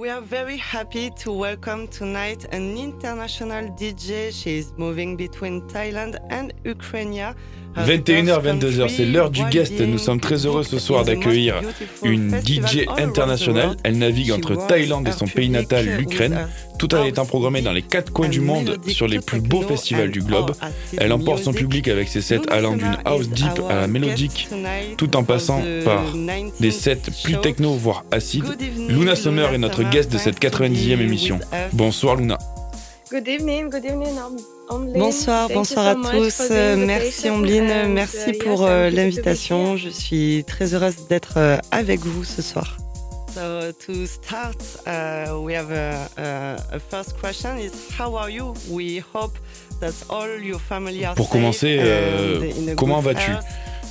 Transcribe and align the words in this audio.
We 0.00 0.08
are 0.08 0.22
very 0.22 0.56
happy 0.56 1.10
to 1.10 1.30
welcome 1.30 1.86
tonight 1.86 2.46
an 2.54 2.78
international 2.78 3.68
DJ. 3.76 4.32
She 4.32 4.56
is 4.56 4.72
moving 4.78 5.14
between 5.14 5.60
Thailand 5.68 6.16
and 6.30 6.54
Ukraine. 6.64 7.34
21h, 7.76 8.42
22h, 8.42 8.88
c'est 8.88 9.04
l'heure 9.04 9.30
du 9.30 9.44
guest. 9.44 9.80
Nous 9.80 9.98
sommes 9.98 10.20
très 10.20 10.46
heureux 10.46 10.64
ce 10.64 10.78
soir 10.78 11.04
d'accueillir 11.04 11.60
une 12.02 12.40
DJ 12.40 12.86
internationale. 12.98 13.76
Elle 13.82 13.98
navigue 13.98 14.32
entre 14.32 14.66
Thaïlande 14.66 15.08
et 15.08 15.12
son 15.12 15.26
pays 15.26 15.48
natal, 15.48 15.86
l'Ukraine. 15.98 16.48
Tout 16.78 16.94
en 16.94 17.04
étant 17.04 17.26
programmé 17.26 17.60
dans 17.60 17.72
les 17.72 17.82
quatre 17.82 18.10
coins 18.12 18.28
du 18.28 18.40
monde 18.40 18.78
sur 18.88 19.06
les 19.06 19.20
plus 19.20 19.40
beaux 19.40 19.62
festivals 19.62 20.10
du 20.10 20.20
globe. 20.20 20.52
Elle 20.96 21.12
emporte 21.12 21.42
son 21.42 21.52
public 21.52 21.88
avec 21.88 22.08
ses 22.08 22.22
sets 22.22 22.50
allant 22.50 22.76
d'une 22.76 22.96
house 23.04 23.28
deep 23.28 23.60
à 23.68 23.76
la 23.76 23.86
mélodique, 23.86 24.48
tout 24.96 25.14
en 25.16 25.22
passant 25.22 25.62
par 25.84 26.04
des 26.58 26.70
sets 26.70 27.02
plus 27.22 27.38
techno, 27.40 27.74
voire 27.74 28.04
acide. 28.10 28.44
Luna 28.88 29.14
Sommer 29.14 29.48
est 29.52 29.58
notre 29.58 29.82
guest 29.82 30.10
de 30.10 30.18
cette 30.18 30.40
90e 30.40 31.00
émission. 31.00 31.38
Bonsoir 31.72 32.16
Luna. 32.16 32.38
Good 33.10 33.26
evening, 33.26 33.70
good 33.70 33.84
evening. 33.84 34.16
Bonsoir, 34.68 35.48
bonsoir 35.48 35.88
à 35.88 35.94
tous. 35.96 36.52
Merci 36.76 37.28
Ambline, 37.28 37.88
merci 37.88 38.34
pour 38.34 38.64
euh, 38.64 38.88
l'invitation. 38.88 39.76
Je 39.76 39.88
suis 39.88 40.44
très 40.46 40.74
heureuse 40.74 41.08
d'être 41.08 41.36
euh, 41.36 41.56
avec 41.72 42.00
vous 42.00 42.22
ce 42.22 42.40
soir. 42.40 42.76
So 43.34 43.72
to 43.86 44.06
start, 44.06 44.62
uh, 44.86 45.36
we 45.42 45.56
have 45.56 45.72
a, 45.72 46.08
a, 46.16 46.76
a, 46.76 46.78
first 46.78 47.18
question 47.20 47.58
is 47.58 47.72
how 47.98 48.16
are 48.16 48.30
you? 48.30 48.54
We 48.70 49.02
hope 49.12 49.36
that 49.80 49.94
all 50.08 50.40
your 50.40 50.60
family 50.60 51.04
are 51.04 51.16
Pour 51.16 51.30
commencer, 51.30 51.78
euh, 51.80 52.74
comment 52.76 53.00
vas-tu? 53.00 53.32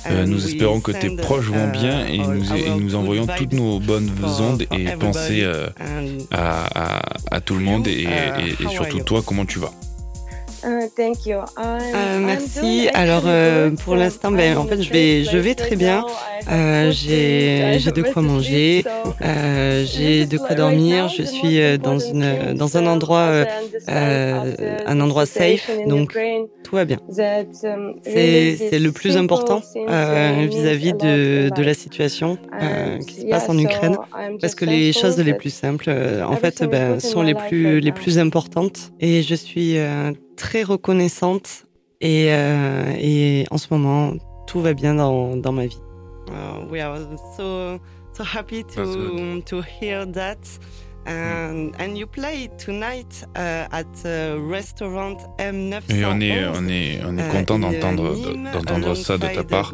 Euh, 0.06 0.26
nous 0.26 0.46
espérons 0.46 0.80
que 0.80 0.92
tes 0.92 1.10
proches 1.16 1.46
vont 1.46 1.68
uh, 1.68 1.72
bien 1.72 2.06
et 2.06 2.18
nous, 2.18 2.54
et 2.54 2.70
nous 2.70 2.94
envoyons 2.94 3.26
toutes 3.36 3.52
nos 3.52 3.80
bonnes 3.80 4.10
ondes 4.40 4.66
et 4.72 4.86
pensées 4.98 5.42
euh, 5.42 5.68
à, 6.30 6.98
à, 6.98 7.02
à, 7.30 7.40
tout 7.40 7.54
le 7.54 7.60
monde 7.60 7.86
et, 7.86 8.04
et, 8.04 8.62
et 8.62 8.68
surtout 8.68 9.00
toi, 9.00 9.22
comment 9.24 9.44
tu 9.44 9.58
vas 9.58 9.72
Uh, 10.62 10.88
thank 10.94 11.24
you. 11.26 11.38
Euh, 11.58 12.18
merci. 12.20 12.88
Alors 12.92 13.22
euh, 13.26 13.70
pour 13.70 13.96
l'instant, 13.96 14.30
ben, 14.30 14.56
en 14.58 14.64
fait, 14.66 14.82
je 14.82 14.92
vais, 14.92 15.24
je 15.24 15.38
vais 15.38 15.54
très 15.54 15.76
bien. 15.76 16.04
Euh, 16.50 16.90
j'ai, 16.90 17.78
j'ai 17.78 17.92
de 17.92 18.02
quoi 18.02 18.22
manger, 18.22 18.84
euh, 19.22 19.84
j'ai 19.86 20.26
de 20.26 20.36
quoi 20.36 20.54
dormir. 20.54 21.08
Je 21.08 21.22
suis 21.22 21.60
euh, 21.60 21.78
dans 21.78 21.98
une, 21.98 22.54
dans 22.54 22.76
un 22.76 22.86
endroit, 22.86 23.44
euh, 23.88 24.84
un 24.86 25.00
endroit 25.00 25.26
safe, 25.26 25.70
donc 25.86 26.16
tout 26.64 26.76
va 26.76 26.84
bien. 26.84 26.98
um, 27.64 27.94
C'est, 28.02 28.56
c'est 28.56 28.78
le 28.78 28.92
plus 28.92 29.16
important 29.16 29.62
vis-à-vis 29.82 30.92
de, 30.92 31.50
de 31.54 31.62
la 31.62 31.74
situation 31.74 32.36
qui 33.06 33.22
se 33.22 33.26
passe 33.26 33.48
en 33.48 33.58
Ukraine, 33.58 33.96
parce 34.40 34.54
que 34.54 34.64
les 34.64 34.92
choses 34.92 35.18
les 35.18 35.34
plus 35.34 35.54
simples, 35.54 35.90
en 36.26 36.36
fait, 36.36 36.64
ben, 36.64 37.00
sont 37.00 37.22
les 37.22 37.34
plus, 37.34 37.80
les 37.80 37.92
plus 37.92 38.18
importantes. 38.18 38.92
Et 39.00 39.22
je 39.22 39.34
suis 39.34 39.76
très 40.40 40.62
reconnaissante 40.62 41.66
et, 42.00 42.28
euh, 42.30 42.94
et 42.98 43.44
en 43.50 43.58
ce 43.58 43.68
moment, 43.70 44.14
tout 44.46 44.60
va 44.60 44.72
bien 44.72 44.94
dans, 44.94 45.36
dans 45.36 45.52
ma 45.52 45.66
vie. 45.66 45.80
Uh, 46.28 46.64
we 46.70 46.80
are 46.80 46.96
so, 47.36 47.78
so 48.14 48.24
happy 48.24 48.64
to, 48.64 49.42
to 49.42 49.60
hear 49.60 50.06
that. 50.06 50.38
And, 51.06 51.72
and 51.78 51.96
you 51.96 52.06
play 52.06 52.48
tonight 52.58 53.24
uh, 53.34 53.66
at 53.72 53.86
uh, 54.04 54.38
restaurant 54.50 55.16
M911. 55.38 55.82
Et 55.90 56.04
on 56.04 56.20
est, 56.20 56.46
on 56.46 56.68
est, 56.68 57.00
on 57.06 57.18
est 57.18 57.28
content 57.28 57.58
d'entendre, 57.58 58.14
d'entendre 58.52 58.94
ça 58.94 59.18
de 59.18 59.26
ta 59.26 59.42
part. 59.42 59.72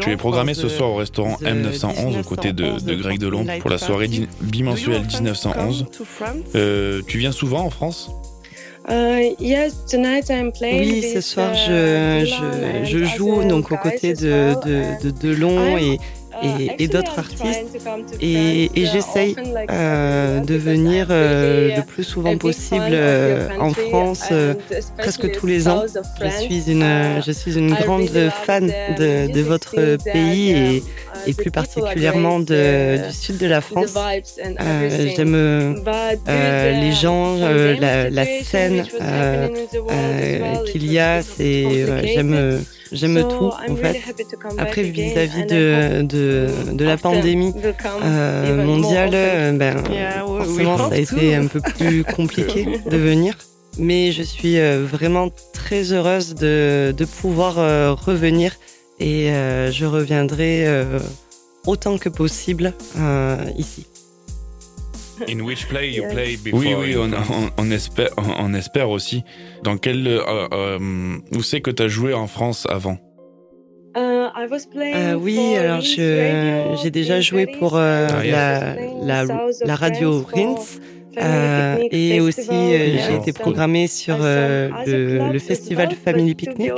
Tu 0.00 0.10
es 0.10 0.16
programmé 0.16 0.54
ce 0.54 0.68
soir 0.68 0.90
au 0.90 0.96
restaurant 0.96 1.36
M911 1.42 2.20
aux 2.20 2.24
côtés 2.24 2.52
de, 2.52 2.80
de 2.80 2.94
Greg 2.94 3.18
Delon 3.18 3.44
pour 3.60 3.70
la 3.70 3.78
soirée 3.78 4.08
bimensuelle 4.40 5.02
1911. 5.02 5.86
Euh, 6.54 7.02
tu 7.06 7.18
viens 7.18 7.32
souvent 7.32 7.64
en 7.64 7.70
France? 7.70 8.10
Oui, 10.80 11.02
ce 11.14 11.20
soir 11.20 11.52
je, 11.54 12.24
je, 12.24 12.84
je 12.84 13.04
joue 13.04 13.44
donc 13.44 13.70
aux 13.72 13.76
côtés 13.76 14.14
de, 14.14 14.54
de, 14.66 15.02
de 15.04 15.10
Delon 15.10 15.76
et, 15.76 15.98
et, 16.42 16.84
et 16.84 16.88
d'autres 16.88 17.18
artistes. 17.18 17.66
Et, 18.20 18.70
et 18.80 18.86
j'essaye 18.86 19.34
euh, 19.70 20.40
de 20.40 20.54
venir 20.54 21.08
euh, 21.10 21.76
le 21.76 21.82
plus 21.82 22.04
souvent 22.04 22.36
possible 22.38 22.92
euh, 22.92 23.48
en 23.58 23.72
France, 23.72 24.24
euh, 24.30 24.54
presque 24.96 25.30
tous 25.32 25.46
les 25.46 25.66
ans. 25.68 25.82
Je 26.22 26.30
suis 26.44 26.70
une, 26.70 27.20
je 27.26 27.32
suis 27.32 27.58
une 27.58 27.74
grande 27.74 28.08
fan 28.46 28.66
de, 28.98 29.32
de 29.32 29.40
votre 29.40 29.96
pays 30.12 30.50
et, 30.52 30.82
et 31.26 31.34
plus 31.34 31.50
particulièrement 31.50 32.40
de, 32.40 33.06
du 33.06 33.12
sud 33.12 33.38
de 33.38 33.46
la 33.46 33.60
France. 33.60 33.94
Euh, 33.96 35.10
J'aime 35.16 35.34
euh, 35.34 36.80
les 36.80 36.92
gens, 36.92 37.36
la, 37.36 38.10
la, 38.10 38.24
scène 38.42 38.84
qu'il 40.66 40.92
y 40.92 40.98
a. 40.98 41.20
J'aime 41.22 42.60
J'aime 42.92 43.22
tout, 43.28 43.50
en 43.68 43.76
fait. 43.76 44.00
Après, 44.56 44.82
vis-à-vis 44.82 45.44
de, 45.46 46.02
de, 46.02 46.48
de, 46.72 46.84
la 46.84 46.96
pandémie 46.96 47.52
euh, 48.02 48.64
mondiale, 48.64 49.10
euh, 49.14 49.52
ben, 49.52 49.76
forcément, 50.24 50.78
ça 50.78 50.94
a 50.94 50.96
été 50.96 51.34
un 51.34 51.46
peu 51.46 51.60
plus 51.60 52.04
compliqué 52.16 52.66
de 52.90 52.96
venir. 52.96 53.36
Mais 53.78 54.12
je 54.12 54.22
suis 54.22 54.58
euh, 54.58 54.84
vraiment 54.84 55.28
très 55.52 55.92
heureuse 55.92 56.34
de, 56.34 56.94
de 56.96 57.04
pouvoir 57.04 57.54
revenir 58.04 58.56
et 59.00 59.30
je 59.70 59.84
reviendrai 59.84 60.66
autant 61.66 61.98
que 61.98 62.08
possible 62.08 62.72
ici. 63.56 63.86
In 65.26 65.40
which 65.40 65.66
play 65.68 65.90
you 65.90 66.04
play 66.10 66.36
before 66.36 66.60
oui, 66.60 66.74
oui, 66.78 66.96
on, 66.96 67.12
on, 67.12 67.50
on, 67.56 67.70
espère, 67.70 68.10
on, 68.16 68.54
espère 68.54 68.88
aussi. 68.90 69.24
Dans 69.64 69.76
quel, 69.76 70.06
euh, 70.06 70.48
euh, 70.52 71.18
où 71.32 71.42
c'est 71.42 71.60
que 71.60 71.70
tu 71.70 71.82
as 71.82 71.88
joué 71.88 72.14
en 72.14 72.26
France 72.26 72.66
avant? 72.70 72.98
Euh, 73.96 74.28
euh, 74.76 75.14
oui, 75.14 75.56
alors 75.56 75.80
j'ai 75.80 76.90
déjà 76.90 77.20
joué 77.20 77.46
pour 77.58 77.76
euh, 77.76 78.06
ah, 78.08 78.24
la, 78.24 78.76
la, 79.02 79.24
la, 79.64 79.74
radio 79.74 80.24
Rins. 80.32 80.54
Euh, 81.20 81.76
et 81.90 82.20
aussi, 82.20 82.48
euh, 82.50 82.98
j'ai 83.06 83.14
été 83.16 83.32
programmée 83.32 83.86
sur 83.86 84.16
euh, 84.20 84.68
le, 84.86 85.32
le, 85.32 85.38
festival 85.38 85.88
Family 85.92 86.34
Picnic, 86.34 86.72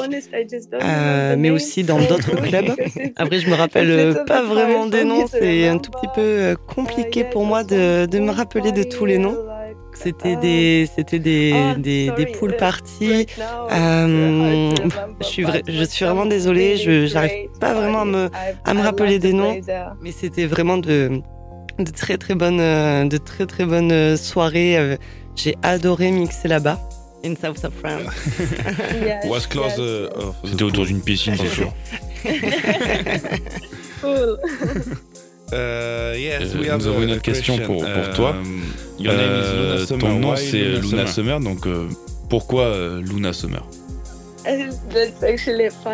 mais 1.39 1.51
aussi 1.51 1.85
dans 1.85 1.99
d'autres 1.99 2.37
clubs. 2.43 2.75
Après, 3.17 3.39
je 3.39 3.49
me 3.49 3.55
rappelle 3.55 4.25
pas 4.27 4.43
vraiment 4.43 4.87
des 4.87 5.05
noms, 5.05 5.27
c'est 5.27 5.69
un 5.69 5.79
tout 5.79 5.91
petit 5.91 6.09
peu 6.15 6.57
compliqué 6.75 7.25
pour 7.25 7.45
moi 7.45 7.65
de, 7.65 8.07
de 8.07 8.19
me 8.19 8.31
rappeler 8.31 8.73
de 8.73 8.83
tous 8.83 9.07
les 9.07 9.19
noms. 9.19 9.37
C'était 9.93 10.37
des, 10.37 10.89
c'était 10.95 11.19
des, 11.19 11.53
des, 11.79 12.11
des 12.17 12.27
pool 12.27 12.57
parties. 12.57 13.27
Euh, 13.73 14.71
je 15.21 15.27
suis 15.27 15.45
je 15.67 15.85
suis 15.85 16.05
vraiment 16.05 16.27
désolée, 16.27 16.77
je 16.77 17.13
n'arrive 17.13 17.49
pas 17.61 17.75
vraiment 17.75 18.03
à 18.03 18.05
me, 18.05 18.31
à 18.65 18.75
me 18.75 18.81
rappeler 18.83 19.19
des 19.19 19.33
noms, 19.33 19.61
mais 20.01 20.13
c'était 20.13 20.47
vraiment 20.47 20.79
de, 20.79 21.21
de 21.81 21.91
très 21.91 22.19
très 22.19 22.35
bonnes, 22.35 22.61
euh, 22.61 23.05
de 23.05 23.17
très 23.17 23.47
très 23.47 23.65
bonnes 23.65 23.93
euh, 23.93 24.17
soirées. 24.17 24.77
Euh, 24.77 24.97
j'ai 25.37 25.57
adoré 25.63 26.11
mixer 26.11 26.49
là-bas. 26.49 26.81
In 27.25 27.35
South 27.35 27.65
of 27.65 27.75
France. 27.79 28.13
Was 29.27 29.47
close. 29.49 30.11
C'était 30.45 30.63
autour 30.63 30.87
d'une 30.87 31.03
piscine, 31.03 31.35
c'est 31.37 31.49
sûr. 31.49 31.73
cool. 34.01 34.39
Uh, 35.53 36.15
yes, 36.17 36.55
we 36.55 36.69
nous 36.69 36.87
avons 36.87 37.03
une 37.03 37.11
autre 37.11 37.23
question, 37.23 37.59
pour, 37.59 37.85
pour 37.85 38.11
toi. 38.15 38.37
Ton 39.89 40.19
nom 40.21 40.37
c'est 40.37 40.63
Luna 40.63 41.09
Summer, 41.09 41.41
donc 41.41 41.67
euh, 41.67 41.89
pourquoi 42.29 43.01
Luna 43.01 43.33
Summer? 43.33 43.67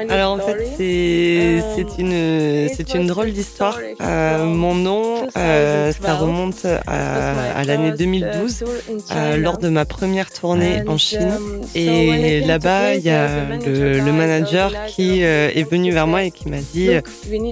Alors 0.08 0.32
en 0.32 0.38
fait, 0.38 0.68
c'est 0.76 1.62
c'est 1.74 1.98
une 2.02 2.68
c'est 2.74 2.94
une 2.94 3.06
drôle 3.06 3.32
d'histoire. 3.32 3.78
Euh, 4.00 4.44
mon 4.44 4.74
nom, 4.74 5.26
euh, 5.36 5.92
ça 5.92 6.14
remonte 6.14 6.64
à, 6.86 7.32
à 7.56 7.64
l'année 7.64 7.92
2012, 7.92 8.64
euh, 9.14 9.36
lors 9.36 9.58
de 9.58 9.68
ma 9.68 9.84
première 9.84 10.30
tournée 10.30 10.82
en 10.86 10.96
Chine. 10.96 11.32
Um, 11.38 11.60
et 11.74 12.40
là-bas, 12.40 12.94
il 12.94 13.02
y 13.02 13.10
a 13.10 13.28
le, 13.66 14.00
le 14.00 14.12
manager 14.12 14.72
qui 14.86 15.20
est 15.22 15.70
venu 15.70 15.92
vers 15.92 16.06
moi 16.06 16.22
et 16.24 16.30
qui 16.30 16.48
m'a 16.48 16.58
dit 16.58 16.90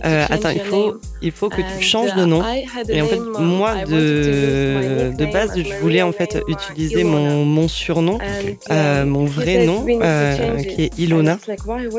"Attends, 0.02 0.50
il 0.50 0.60
faut 0.60 0.94
il 1.22 1.32
faut 1.32 1.48
que 1.48 1.62
tu 1.76 1.82
changes 1.82 2.14
de 2.14 2.24
nom." 2.24 2.42
Et 2.88 3.02
en 3.02 3.06
fait, 3.06 3.20
moi 3.38 3.74
de 3.84 5.12
de 5.16 5.26
base, 5.32 5.52
je 5.56 5.74
voulais 5.80 6.02
en 6.02 6.12
fait 6.12 6.40
utiliser 6.48 7.04
mon 7.04 7.44
mon 7.44 7.68
surnom, 7.68 8.18
mon 8.70 9.24
vrai 9.24 9.66
nom, 9.66 9.84
qui 9.84 10.83
est 10.83 10.83
Ilona. 10.98 11.38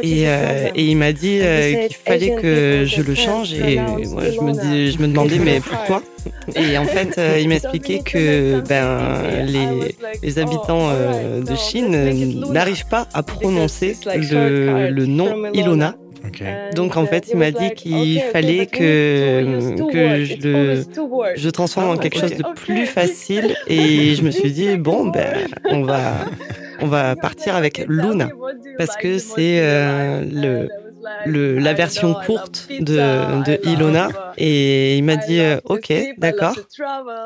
Et, 0.01 0.27
euh, 0.27 0.69
et 0.75 0.85
il 0.85 0.97
m'a 0.97 1.13
dit 1.13 1.39
euh, 1.41 1.87
qu'il 1.87 1.95
fallait 1.95 2.35
que 2.35 2.85
je 2.85 3.01
le 3.01 3.15
change. 3.15 3.53
Et 3.53 3.77
moi, 3.77 4.23
je, 4.31 4.41
me 4.41 4.51
dis, 4.51 4.91
je 4.91 4.99
me 4.99 5.07
demandais 5.07 5.39
mais 5.39 5.59
pourquoi? 5.59 6.01
Et 6.55 6.77
en 6.77 6.85
fait, 6.85 7.17
euh, 7.17 7.39
il 7.39 7.49
m'a 7.49 7.55
expliqué 7.55 7.99
que 7.99 8.61
ben, 8.61 9.45
les, 9.45 9.95
les 10.21 10.39
habitants 10.39 10.91
de 10.91 11.55
Chine 11.55 12.51
n'arrivent 12.51 12.87
pas 12.87 13.07
à 13.13 13.23
prononcer 13.23 13.97
le, 14.05 14.89
le 14.89 15.05
nom 15.05 15.51
Ilona. 15.53 15.95
Donc 16.75 16.97
en 16.97 17.05
fait, 17.05 17.29
il 17.31 17.37
m'a 17.37 17.51
dit 17.51 17.71
qu'il 17.75 18.21
fallait 18.31 18.65
que, 18.65 19.75
que 19.91 20.25
je 20.25 20.35
le 20.47 20.83
je 21.35 21.49
transforme 21.49 21.89
en 21.89 21.97
quelque 21.97 22.19
chose 22.19 22.35
de 22.35 22.43
plus 22.55 22.85
facile. 22.85 23.55
Et 23.67 24.15
je 24.15 24.23
me 24.23 24.31
suis 24.31 24.51
dit 24.51 24.77
bon 24.77 25.07
ben 25.07 25.47
on 25.65 25.83
va 25.83 26.13
on 26.81 26.87
va 26.87 27.15
partir 27.15 27.55
avec 27.55 27.85
Luna 27.87 28.29
parce 28.77 28.95
que 28.97 29.17
c'est 29.17 29.59
euh, 29.59 30.23
le 30.31 30.69
le, 31.27 31.59
la 31.59 31.73
version 31.73 32.15
courte 32.25 32.67
de, 32.67 33.43
de 33.43 33.59
Ilona. 33.69 34.09
Et 34.39 34.97
il 34.97 35.03
m'a 35.03 35.17
dit 35.17 35.39
euh, 35.39 35.59
ok 35.65 35.93
d'accord. 36.17 36.55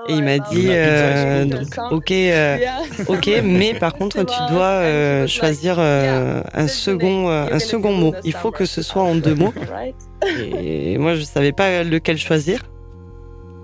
Et 0.09 0.13
il 0.13 0.23
m'a 0.23 0.39
dit 0.39 0.67
euh, 0.69 1.45
donc 1.45 1.67
ok 1.91 2.13
ok 3.07 3.41
mais 3.43 3.73
par 3.73 3.93
contre 3.93 4.23
tu 4.23 4.53
dois 4.53 5.25
choisir 5.27 5.79
un 5.79 6.67
second 6.67 7.29
un 7.29 7.59
second 7.59 7.93
mot. 7.93 8.13
Il 8.23 8.33
faut 8.33 8.51
que 8.51 8.65
ce 8.65 8.81
soit 8.81 9.03
en 9.03 9.15
deux 9.15 9.35
mots. 9.35 9.53
Et 10.27 10.97
moi 10.97 11.15
je 11.15 11.23
savais 11.23 11.53
pas 11.53 11.83
lequel 11.83 12.17
choisir. 12.17 12.63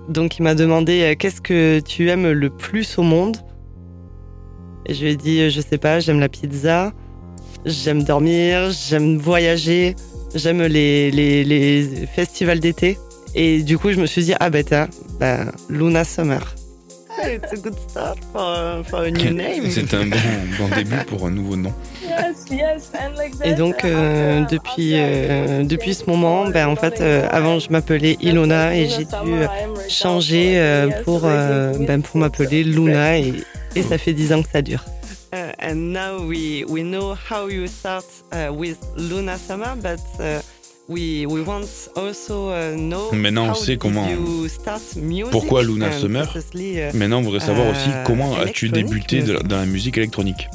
Donc 0.08 0.38
il 0.38 0.44
m'a 0.44 0.54
demandé 0.54 1.14
qu'est-ce 1.18 1.40
que 1.42 1.80
tu 1.80 2.08
aimes 2.08 2.30
le 2.30 2.48
plus 2.48 2.98
au 2.98 3.02
monde? 3.02 3.36
Et 4.86 4.94
je 4.94 5.04
lui 5.04 5.12
ai 5.12 5.16
dit 5.16 5.50
je 5.50 5.60
sais 5.60 5.78
pas 5.78 6.00
j'aime 6.00 6.20
la 6.20 6.28
pizza 6.28 6.92
J'aime 7.66 8.04
dormir, 8.04 8.70
j'aime 8.70 9.18
voyager, 9.18 9.96
j'aime 10.36 10.62
les, 10.62 11.10
les, 11.10 11.42
les, 11.42 12.06
festivals 12.06 12.60
d'été. 12.60 12.96
Et 13.34 13.62
du 13.64 13.76
coup, 13.76 13.90
je 13.90 14.00
me 14.00 14.06
suis 14.06 14.22
dit, 14.22 14.34
ah 14.38 14.50
ben 14.50 14.62
ben, 15.18 15.50
Luna 15.68 16.04
Summer. 16.04 16.54
It's 17.24 17.52
a 17.52 17.56
good 17.56 17.74
start 17.88 18.18
for, 18.32 18.84
for 18.84 19.00
a 19.00 19.10
new 19.10 19.30
name. 19.34 19.68
C'est 19.68 19.92
un 19.94 20.06
bon, 20.06 20.16
bon, 20.58 20.68
début 20.76 20.96
pour 21.08 21.26
un 21.26 21.30
nouveau 21.32 21.56
nom. 21.56 21.72
Et 23.44 23.54
donc, 23.54 23.84
euh, 23.84 24.44
depuis, 24.48 24.92
euh, 24.94 25.64
depuis 25.64 25.94
ce 25.94 26.08
moment, 26.08 26.48
ben, 26.48 26.68
en 26.68 26.76
fait, 26.76 27.00
euh, 27.00 27.26
avant, 27.30 27.58
je 27.58 27.70
m'appelais 27.70 28.16
Ilona 28.20 28.76
et 28.76 28.88
j'ai 28.88 29.04
dû 29.04 29.34
changer 29.88 30.52
euh, 30.60 30.88
pour, 31.04 31.22
euh, 31.24 31.72
ben, 31.80 32.00
pour 32.00 32.18
m'appeler 32.20 32.62
Luna 32.62 33.18
et, 33.18 33.34
et 33.76 33.82
ça 33.82 33.98
fait 33.98 34.12
dix 34.14 34.32
ans 34.32 34.42
que 34.42 34.48
ça 34.50 34.62
dure. 34.62 34.84
Uh, 35.32 35.52
and 35.60 35.92
now 35.92 36.18
we 36.18 36.64
we 36.68 36.82
know 36.82 37.14
how 37.14 37.48
you 37.48 37.66
start 37.66 38.04
uh, 38.32 38.50
with 38.52 38.78
Luna 38.96 39.36
Summer, 39.36 39.74
but 39.76 40.00
uh, 40.18 40.40
we 40.88 41.26
we 41.26 41.42
want 41.42 41.66
also 41.94 42.50
uh, 42.50 42.74
know. 42.76 43.12
Maintenant, 43.12 43.50
on 43.50 43.54
sait 43.54 43.76
comment. 43.76 44.08
Pourquoi 45.30 45.62
Luna 45.62 45.92
Summer 45.92 46.24
uh, 46.24 46.96
Maintenant, 46.96 47.18
on 47.18 47.22
voudrait 47.22 47.40
savoir 47.40 47.66
aussi 47.68 47.90
uh, 47.90 48.04
comment 48.06 48.36
as-tu 48.36 48.68
débuté 48.68 49.22
dans 49.22 49.58
la 49.58 49.66
musique 49.66 49.98
électronique. 49.98 50.48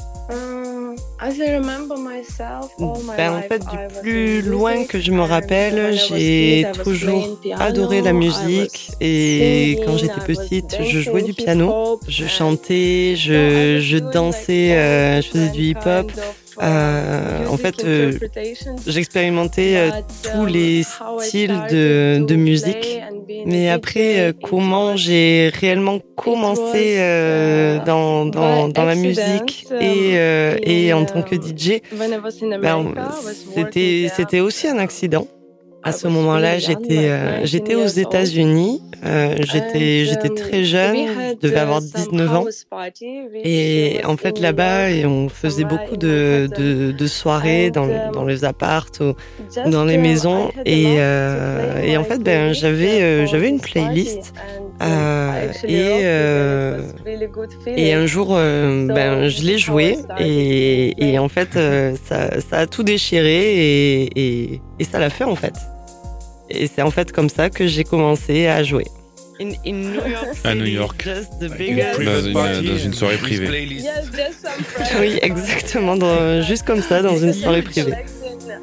Ben, 3.16 3.32
en 3.32 3.42
fait, 3.42 3.60
du 3.60 3.78
plus 4.00 4.42
loin 4.42 4.84
que 4.84 4.98
je 5.00 5.12
me 5.12 5.22
rappelle, 5.22 5.94
j'ai 5.94 6.66
toujours 6.82 7.38
adoré 7.58 8.00
la 8.02 8.12
musique. 8.12 8.90
Et 9.00 9.78
quand 9.86 9.96
j'étais 9.96 10.20
petite, 10.20 10.76
je 10.82 11.00
jouais 11.00 11.22
du 11.22 11.32
piano, 11.34 12.00
je 12.08 12.26
chantais, 12.26 13.14
je, 13.16 13.78
je 13.80 13.98
dansais, 13.98 14.74
euh, 14.76 15.22
je 15.22 15.28
faisais 15.28 15.50
du 15.50 15.62
hip-hop. 15.62 16.10
Euh, 16.60 17.46
en 17.46 17.56
fait, 17.56 17.84
euh, 17.84 18.12
j'expérimentais 18.86 19.76
euh, 19.76 19.90
tous 20.32 20.46
les 20.46 20.82
styles 21.20 21.60
de, 21.70 22.24
de, 22.26 22.34
musique, 22.34 23.00
mais 23.46 23.70
après, 23.70 24.34
comment 24.42 24.96
j'ai 24.96 25.50
réellement 25.54 26.00
commencé 26.16 26.96
euh, 26.98 27.82
dans, 27.84 28.26
dans, 28.26 28.68
dans, 28.68 28.84
la 28.84 28.94
musique 28.94 29.66
et, 29.80 30.14
et 30.62 30.92
en 30.92 31.04
tant 31.04 31.22
que 31.22 31.36
DJ, 31.36 31.80
ben, 32.60 32.94
c'était 33.54 34.10
c'était 34.14 34.40
aussi 34.40 34.68
un 34.68 34.78
accident. 34.78 35.26
À 35.84 35.92
ce 35.92 36.06
moment-là, 36.08 36.58
j'étais 36.58 37.08
euh, 37.08 37.44
j'étais 37.44 37.74
aux 37.74 37.86
États-Unis. 37.86 38.82
Euh, 39.04 39.34
j'étais 39.40 40.04
j'étais 40.04 40.28
très 40.28 40.62
jeune, 40.62 40.96
je 40.96 41.48
devais 41.48 41.58
avoir 41.58 41.80
19 41.80 42.34
ans. 42.34 42.44
Et 43.34 44.00
en 44.04 44.16
fait 44.16 44.38
là-bas, 44.38 44.90
on 45.04 45.28
faisait 45.28 45.64
beaucoup 45.64 45.96
de, 45.96 46.48
de, 46.56 46.92
de 46.92 47.06
soirées 47.06 47.70
dans, 47.72 48.12
dans 48.12 48.24
les 48.24 48.44
appartes 48.44 49.00
ou 49.00 49.14
dans 49.70 49.84
les 49.84 49.98
maisons. 49.98 50.50
Et, 50.64 50.96
euh, 50.98 51.82
et 51.82 51.96
en 51.96 52.04
fait, 52.04 52.18
ben 52.18 52.52
j'avais 52.52 53.02
euh, 53.02 53.26
j'avais 53.26 53.48
une 53.48 53.60
playlist. 53.60 54.32
Euh, 54.82 55.52
et, 55.64 56.00
euh, 56.04 56.80
et 57.66 57.92
un 57.92 58.06
jour, 58.06 58.28
euh, 58.32 58.86
ben, 58.88 59.28
je 59.28 59.42
l'ai 59.42 59.58
joué 59.58 59.98
et, 60.18 61.12
et, 61.12 61.18
en 61.18 61.28
fait, 61.28 61.52
ça, 62.04 62.40
ça, 62.40 62.58
a 62.58 62.66
tout 62.66 62.82
déchiré 62.82 63.30
et, 63.30 64.10
et, 64.16 64.60
et 64.80 64.84
ça 64.84 64.98
l'a 64.98 65.10
fait 65.10 65.24
en 65.24 65.36
fait. 65.36 65.54
Et 66.54 66.68
c'est 66.72 66.82
en 66.82 66.90
fait 66.90 67.12
comme 67.12 67.28
ça 67.28 67.50
que 67.50 67.66
j'ai 67.66 67.84
commencé 67.84 68.46
à 68.46 68.62
jouer. 68.62 68.84
In, 69.40 69.52
in 69.66 69.72
New 69.72 69.94
York 69.94 70.38
à 70.44 70.54
New 70.54 70.66
York. 70.66 71.08
Dans 71.40 71.48
une, 71.56 72.32
dans, 72.32 72.76
une, 72.76 72.92
soirée 72.92 73.16
privée. 73.16 73.48
oui, 75.00 75.18
exactement, 75.22 75.96
dans, 75.96 76.42
juste 76.42 76.64
comme 76.64 76.82
ça, 76.82 77.02
dans 77.02 77.16
une 77.16 77.32
soirée 77.32 77.62
privée. 77.62 77.94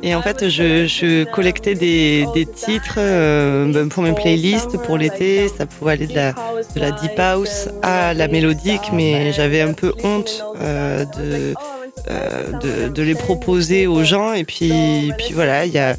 Et 0.03 0.15
en 0.15 0.21
fait, 0.21 0.47
je, 0.47 0.85
je 0.85 1.25
collectais 1.25 1.75
des, 1.75 2.25
des 2.33 2.45
titres 2.45 2.95
euh, 2.97 3.87
pour 3.87 4.03
mes 4.03 4.13
playlists 4.13 4.77
pour 4.77 4.97
l'été. 4.97 5.49
Ça 5.49 5.65
pouvait 5.65 5.93
aller 5.93 6.07
de 6.07 6.15
la, 6.15 6.31
de 6.31 6.79
la 6.79 6.91
deep 6.91 7.19
house 7.19 7.69
à 7.81 8.13
la 8.13 8.27
mélodique, 8.27 8.91
mais 8.93 9.33
j'avais 9.33 9.61
un 9.61 9.73
peu 9.73 9.93
honte 10.03 10.45
euh, 10.61 11.03
de 11.05 11.53
de, 12.07 12.89
de, 12.89 13.03
les 13.03 13.15
proposer 13.15 13.87
aux 13.87 14.03
gens. 14.03 14.33
Et 14.33 14.43
puis, 14.43 15.11
puis 15.17 15.33
voilà, 15.33 15.65
il 15.65 15.73
y 15.73 15.77
a, 15.77 15.95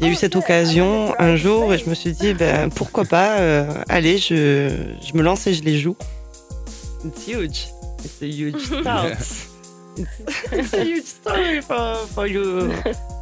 y 0.00 0.04
a, 0.04 0.08
eu 0.08 0.14
cette 0.14 0.36
occasion 0.36 1.14
un 1.18 1.36
jour 1.36 1.72
et 1.72 1.78
je 1.78 1.88
me 1.88 1.94
suis 1.94 2.12
dit, 2.12 2.34
ben, 2.34 2.70
pourquoi 2.70 3.04
pas, 3.04 3.38
euh, 3.38 3.66
allez, 3.88 4.18
je, 4.18 4.68
je 5.00 5.16
me 5.16 5.22
lance 5.22 5.46
et 5.46 5.54
je 5.54 5.62
les 5.62 5.78
joue. 5.78 5.96
It's 7.04 7.26
huge. 7.26 7.68
It's 8.04 8.22
a 8.22 8.26
huge 8.26 8.60
start. 8.80 9.18
it's, 10.52 10.72
a 10.72 10.84
huge 10.84 11.04
story 11.04 11.60
for, 11.60 11.96
for 12.14 12.26
you. 12.26 12.72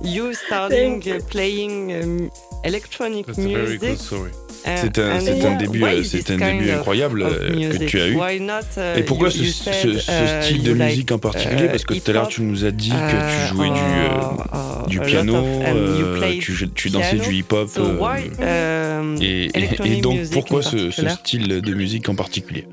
You 0.02 0.34
starting 0.34 1.02
playing 1.31 1.93
um, 1.93 2.31
electronic 2.64 3.26
That's 3.26 3.38
music. 3.38 3.56
A 3.56 3.64
very 3.64 3.78
good 3.78 3.99
story. 3.99 4.32
C'est 4.74 4.98
un, 4.98 5.12
un, 5.12 5.56
début, 5.56 5.84
c'est 6.04 6.30
un 6.30 6.36
début 6.36 6.70
incroyable 6.70 7.22
euh, 7.22 7.70
que 7.70 7.84
tu 7.84 8.00
as 8.00 8.08
eu. 8.08 8.16
Uh, 8.16 8.98
Et 8.98 9.02
pourquoi 9.02 9.30
ce, 9.30 9.44
ce, 9.44 9.98
ce 9.98 10.42
style 10.42 10.62
de 10.64 10.72
musique 10.72 11.12
en 11.12 11.18
particulier? 11.18 11.68
Parce 11.68 11.84
que 11.84 11.94
tout 11.94 12.10
à 12.10 12.14
l'heure, 12.14 12.28
tu 12.28 12.42
nous 12.42 12.64
as 12.64 12.72
dit 12.72 12.90
que 12.90 12.94
tu 12.94 13.54
jouais 13.54 13.68
du, 13.68 13.74
euh, 13.74 14.86
du 14.88 15.00
piano, 15.00 15.36
euh, 15.36 16.38
tu, 16.40 16.68
tu, 16.74 16.90
dansais 16.90 17.16
du 17.16 17.34
hip-hop. 17.34 17.70
Euh, 17.78 19.00
um, 19.00 19.16
et, 19.20 19.50
et, 19.84 20.00
donc, 20.00 20.28
pourquoi 20.30 20.62
ce, 20.62 20.90
ce 20.90 21.08
style 21.08 21.48
de 21.60 21.74
musique 21.74 22.08
en 22.08 22.16
particulier? 22.16 22.66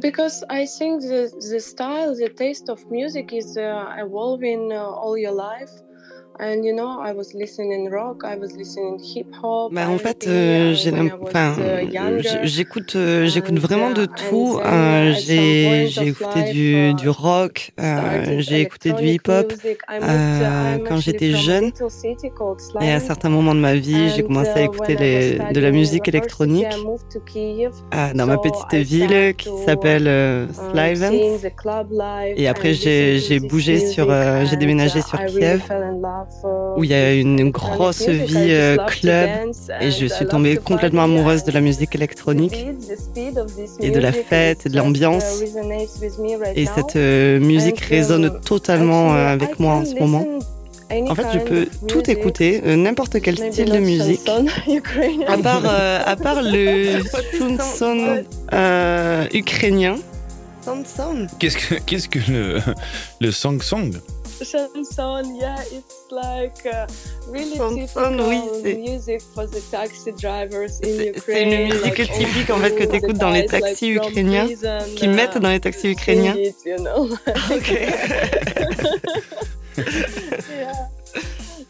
Because 0.00 0.42
I 0.48 0.64
think 0.66 1.02
the, 1.02 1.30
the 1.38 1.60
style, 1.60 2.14
the 2.14 2.34
taste 2.34 2.70
of 2.70 2.80
music 2.90 3.32
is 3.32 3.58
uh, 3.58 4.02
evolving 4.02 4.72
uh, 4.72 4.76
all 4.76 5.18
your 5.18 5.34
life. 5.34 5.70
Bah 9.72 9.88
en 9.88 9.98
fait, 9.98 10.26
euh, 10.26 10.74
uh, 10.74 12.22
j'écoute 12.42 12.94
euh, 12.96 13.26
j'écoute 13.26 13.58
vraiment 13.58 13.90
de 13.90 14.04
tout. 14.06 14.58
Euh, 14.64 15.12
j'ai 15.14 15.86
j'ai 15.88 16.08
écouté 16.08 16.42
du 16.52 16.94
du 16.94 17.08
rock, 17.08 17.72
euh, 17.80 18.36
j'ai 18.40 18.60
écouté 18.60 18.92
du 18.92 19.06
hip 19.06 19.28
hop 19.28 19.52
euh, 19.90 20.78
quand 20.86 20.98
j'étais 20.98 21.32
jeune. 21.32 21.72
Et 22.80 22.90
à 22.92 23.00
certains 23.00 23.30
moments 23.30 23.54
de 23.54 23.60
ma 23.60 23.74
vie, 23.74 24.10
j'ai 24.10 24.22
commencé 24.22 24.50
à 24.50 24.62
écouter 24.62 24.96
les, 24.96 25.38
de 25.52 25.60
la 25.60 25.70
musique 25.70 26.06
électronique 26.08 26.66
euh, 27.94 28.12
dans 28.14 28.26
ma 28.26 28.36
petite 28.38 28.74
ville 28.74 29.34
qui 29.36 29.48
s'appelle 29.64 30.06
uh, 30.06 30.52
Slivens. 30.52 31.38
Et 32.36 32.46
après, 32.48 32.74
j'ai 32.74 33.18
j'ai 33.20 33.40
bougé 33.40 33.78
sur, 33.78 34.06
j'ai 34.44 34.56
déménagé 34.56 35.00
sur 35.02 35.24
Kiev 35.24 35.62
où 36.76 36.84
il 36.84 36.90
y 36.90 36.94
a 36.94 37.14
une 37.14 37.50
grosse 37.50 38.08
vie 38.08 38.50
euh, 38.50 38.76
club 38.86 39.30
et 39.80 39.90
je 39.90 40.06
suis 40.06 40.26
tombée 40.26 40.56
complètement 40.56 41.04
amoureuse 41.04 41.44
de 41.44 41.52
la 41.52 41.60
musique 41.60 41.94
électronique 41.94 42.66
et 43.80 43.90
de 43.90 43.98
la 43.98 44.12
fête 44.12 44.66
et 44.66 44.68
de 44.68 44.76
l'ambiance. 44.76 45.42
Et 46.54 46.66
cette 46.66 46.96
euh, 46.96 47.40
musique 47.40 47.80
résonne 47.80 48.40
totalement 48.40 49.14
euh, 49.14 49.32
avec 49.32 49.58
moi 49.58 49.74
en 49.74 49.84
ce 49.84 49.94
moment. 49.94 50.26
En 50.90 51.14
fait, 51.16 51.26
je 51.34 51.38
peux 51.38 51.66
tout 51.88 52.08
écouter, 52.08 52.60
n'importe 52.76 53.20
quel 53.20 53.36
style 53.36 53.72
de 53.72 53.78
musique, 53.78 54.30
à 55.26 55.36
part, 55.36 55.64
à 55.66 56.16
part 56.16 56.42
le 56.42 57.00
chanson 57.38 58.22
ukrainien. 59.32 59.96
Qu'est-ce 61.40 61.56
que, 61.56 61.74
qu'est-ce 61.86 62.08
que 62.08 62.18
le, 62.30 62.60
le 63.20 63.30
song 63.32 63.60
song 63.62 63.90
chanson, 64.44 65.36
yeah, 65.36 65.60
it's 65.72 66.10
like 66.10 66.66
uh, 66.66 66.86
really 67.28 67.56
chanson, 67.56 68.18
oui, 68.28 68.76
music 68.76 69.22
for 69.22 69.46
the 69.46 69.60
taxi 69.70 70.12
drivers 70.12 70.80
in 70.80 71.00
Ukraine. 71.00 71.22
C'est 71.24 71.42
une 71.42 71.68
musique 71.68 71.98
like, 71.98 72.12
typique 72.12 72.50
en 72.50 72.58
fait 72.58 72.74
que 72.74 72.84
tu 72.90 72.96
écoutes 72.96 73.18
dans 73.18 73.30
les 73.30 73.46
taxis 73.46 73.94
like, 73.94 74.06
ukrainiens, 74.06 74.48
qui 74.96 75.08
mettent 75.08 75.38
dans 75.38 75.50
les 75.50 75.60
taxis 75.60 75.90
ukrainiens. 75.90 76.34
It, 76.36 76.56
you 76.64 76.76
know? 76.78 77.04
ok. 77.50 77.70
yeah. 79.76 80.95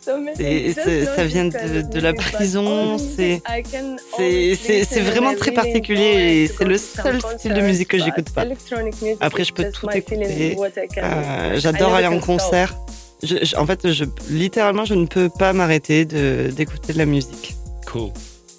Ça 0.06 1.24
vient 1.24 1.46
de, 1.46 1.98
la 1.98 2.12
prison. 2.14 2.96
C'est 2.98 3.42
vraiment 5.00 5.34
très 5.34 5.50
particulier 5.50 6.44
et 6.44 6.46
c'est 6.48 6.64
le 6.64 6.78
seul 6.78 7.20
style 7.20 7.54
de 7.54 7.60
musique 7.60 7.88
que 7.88 7.98
j'écoute 7.98 8.30
pas. 8.30 8.44
Après, 9.20 9.44
je 9.44 9.52
peux 9.52 9.70
tout 9.70 9.88
écouter. 9.92 10.56
Euh, 10.98 11.58
j'adore 11.58 11.94
aller 11.94 12.06
en 12.06 12.20
concert. 12.20 12.76
en 13.56 13.66
fait, 13.66 13.90
je, 13.92 14.04
littéralement, 14.30 14.84
je 14.84 14.94
ne 14.94 15.06
peux 15.06 15.28
pas 15.28 15.52
m'arrêter 15.52 16.04
d'écouter 16.04 16.92
de, 16.92 16.98
la 16.98 17.06
musique. 17.06 17.56
Cool. 17.86 18.10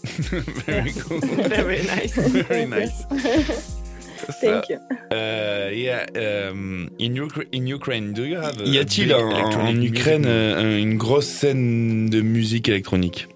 Very 0.67 0.93
cool. 0.93 1.19
Very 1.49 1.81
nice. 1.81 2.13
Very 2.49 2.65
nice. 2.65 3.05
Thank 4.17 4.69
you. 4.69 4.77
Uh, 5.11 5.69
yeah, 5.71 6.05
um, 6.15 6.89
in, 6.99 7.17
in 7.51 7.67
Ukraine, 7.67 8.13
do 8.13 8.23
you 8.23 8.37
have 8.37 8.59
a 8.59 8.65
y 8.65 8.77
a-t-il 8.77 9.13
en, 9.13 9.81
Ukraine 9.81 10.25
euh, 10.25 10.77
une 10.77 10.97
grosse 10.97 11.27
scène 11.27 12.09
de 12.09 12.21
musique 12.21 12.69
électronique? 12.69 13.27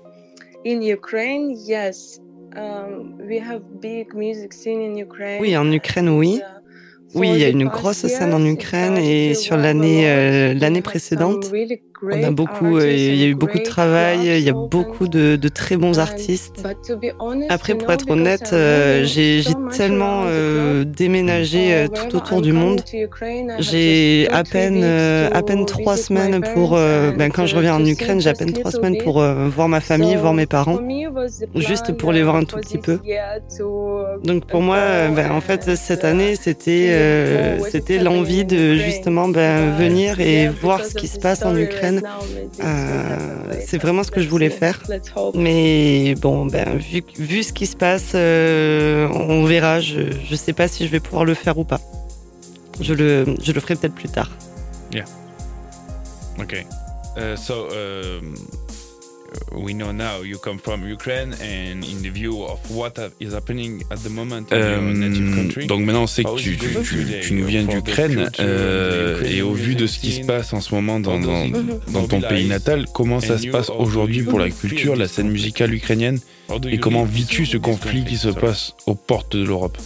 In 0.66 0.82
Ukraine, 0.82 1.56
yes. 1.68 2.20
Um, 2.56 3.18
we 3.20 3.40
have 3.40 3.62
big 3.82 4.14
music 4.14 4.54
scene 4.54 4.82
in 4.82 4.98
Ukraine. 4.98 5.42
Oui, 5.42 5.56
en 5.56 5.72
Ukraine, 5.72 6.10
oui. 6.10 6.42
Oui, 7.14 7.30
il 7.34 7.40
y 7.40 7.44
a 7.44 7.50
une 7.50 7.68
grosse 7.68 8.08
scène 8.08 8.34
en 8.34 8.46
Ukraine 8.46 8.98
et 8.98 9.34
sur 9.34 9.58
l'année 9.58 10.10
euh, 10.10 10.54
l'année 10.54 10.82
précédente, 10.82 11.52
on 12.04 12.24
a 12.24 12.32
beaucoup, 12.32 12.78
euh, 12.78 12.92
il 12.92 13.16
y 13.16 13.24
a 13.24 13.28
eu 13.28 13.36
beaucoup 13.36 13.60
de 13.60 13.64
travail, 13.64 14.20
il 14.26 14.44
y 14.44 14.50
a 14.50 14.54
beaucoup 14.54 15.08
de, 15.08 15.36
de 15.36 15.48
très 15.50 15.78
bons 15.78 16.00
artistes. 16.00 16.64
Après, 17.50 17.76
pour 17.76 17.92
être 17.92 18.10
honnête, 18.10 18.52
euh, 18.54 19.04
j'ai 19.04 19.44
tellement 19.76 20.24
euh, 20.26 20.84
déménagé 20.84 21.88
tout 21.94 22.18
autour 22.18 22.42
du 22.42 22.54
monde. 22.54 22.82
J'ai 23.60 24.28
à 24.32 24.44
peine, 24.44 24.84
à 24.84 25.42
peine 25.44 25.66
trois 25.66 25.98
semaines 25.98 26.42
pour, 26.54 26.72
ben, 26.72 27.30
quand 27.32 27.46
je 27.46 27.56
reviens 27.56 27.76
en 27.76 27.86
Ukraine, 27.86 28.20
j'ai 28.20 28.30
à 28.30 28.34
peine 28.34 28.54
trois 28.54 28.72
semaines 28.72 28.98
pour 28.98 29.22
voir 29.22 29.68
ma 29.68 29.80
famille, 29.80 30.16
voir 30.16 30.34
mes 30.34 30.48
parents, 30.48 30.80
juste 31.56 31.92
pour 31.94 32.12
les 32.12 32.24
voir 32.24 32.36
un 32.36 32.44
tout 32.44 32.58
petit 32.58 32.78
peu. 32.78 33.00
Donc 34.24 34.46
pour 34.46 34.62
moi, 34.62 34.80
ben, 35.16 35.32
en 35.32 35.42
fait, 35.42 35.76
cette 35.76 36.04
année, 36.04 36.36
c'était, 36.36 37.58
c'était 37.70 38.00
l'envie 38.00 38.46
de 38.46 38.76
justement 38.76 39.28
ben, 39.28 39.72
venir 39.78 40.20
et 40.20 40.48
voir 40.48 40.84
ce 40.84 40.96
qui 40.96 41.08
se 41.08 41.20
passe 41.20 41.44
en 41.44 41.56
Ukraine 41.56 41.91
euh, 42.64 43.54
c'est 43.66 43.78
vraiment 43.78 44.04
ce 44.04 44.12
que 44.12 44.22
je 44.22 44.30
voulais 44.30 44.50
faire. 44.50 44.80
Mais 45.34 46.16
bon, 46.16 46.46
ben, 46.46 46.78
vu, 46.78 47.04
vu 47.18 47.44
ce 47.44 47.54
qui 47.54 47.66
se 47.68 47.76
passe, 47.76 48.12
euh, 48.16 49.08
on 49.10 49.46
verra. 49.46 49.80
Je 49.80 50.02
ne 50.30 50.36
sais 50.36 50.54
pas 50.54 50.68
si 50.68 50.86
je 50.86 50.92
vais 50.92 51.00
pouvoir 51.00 51.26
le 51.26 51.34
faire 51.34 51.58
ou 51.58 51.64
pas. 51.64 51.82
Je 52.80 52.94
le, 52.94 53.26
je 53.42 53.52
le 53.52 53.60
ferai 53.60 53.76
peut-être 53.76 53.94
plus 53.96 54.10
tard. 54.10 54.30
Yeah. 54.92 55.06
Ok. 56.40 56.66
Uh, 57.18 57.36
so, 57.36 57.68
um, 57.72 58.36
we 59.54 59.74
know 59.74 59.92
now 59.92 60.24
you 60.24 60.38
come 60.38 60.60
from 60.60 60.88
Ukraine 60.88 61.34
and 61.42 61.84
in 61.84 62.02
the 62.02 62.10
view 62.10 62.44
of 62.44 62.60
what 62.70 63.00
is 63.20 63.34
happening 63.34 63.84
at 63.90 63.98
the 64.04 64.10
moment 64.10 64.52
in 64.52 64.58
your 64.58 64.82
native 64.82 65.32
euh, 65.32 65.36
country. 65.36 65.68
Donc 65.68 65.82
maintenant 65.82 66.04
on 66.04 66.08
sait 66.08 66.24
que 66.24 66.36
tu, 66.38 66.58
tu, 66.58 66.68
tu, 66.84 67.06
tu 67.22 67.34
nous 67.34 67.46
viens 67.46 67.64
d'Ukraine 67.64 68.30
euh, 68.40 69.24
et 69.24 69.42
au 69.42 69.54
vu 69.54 69.76
de 69.76 69.88
ce 69.88 70.00
qui 70.00 70.12
se 70.12 70.22
passe 70.26 70.54
en 70.54 70.62
ce 70.62 70.74
moment 70.76 71.00
dans, 71.00 71.20
dans, 71.20 71.48
dans 71.94 72.08
ton 72.08 72.22
pays 72.22 72.48
natal, 72.48 72.86
comment 72.94 73.20
ça 73.20 73.38
se 73.38 73.48
passe 73.48 73.70
aujourd'hui 73.70 74.24
pour 74.24 74.40
la 74.40 74.50
culture, 74.50 74.96
la 74.96 75.08
scène 75.08 75.30
musicale 75.30 75.74
ukrainienne 75.74 76.20
et 76.70 76.78
comment 76.78 77.06
vis-tu 77.06 77.46
ce 77.46 77.58
conflit 77.58 78.04
qui 78.04 78.18
se 78.18 78.30
passe 78.30 78.74
aux 78.86 78.96
portes 78.96 79.36
de 79.38 79.46
l'Europe? 79.46 79.78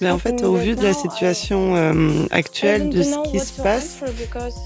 Mais 0.00 0.10
en 0.10 0.18
fait, 0.18 0.44
au 0.44 0.54
vu 0.54 0.76
de 0.76 0.82
la 0.82 0.94
situation 0.94 1.74
euh, 1.76 2.26
actuelle, 2.30 2.90
de 2.90 3.02
ce 3.02 3.30
qui 3.30 3.40
se 3.40 3.60
passe, 3.60 4.00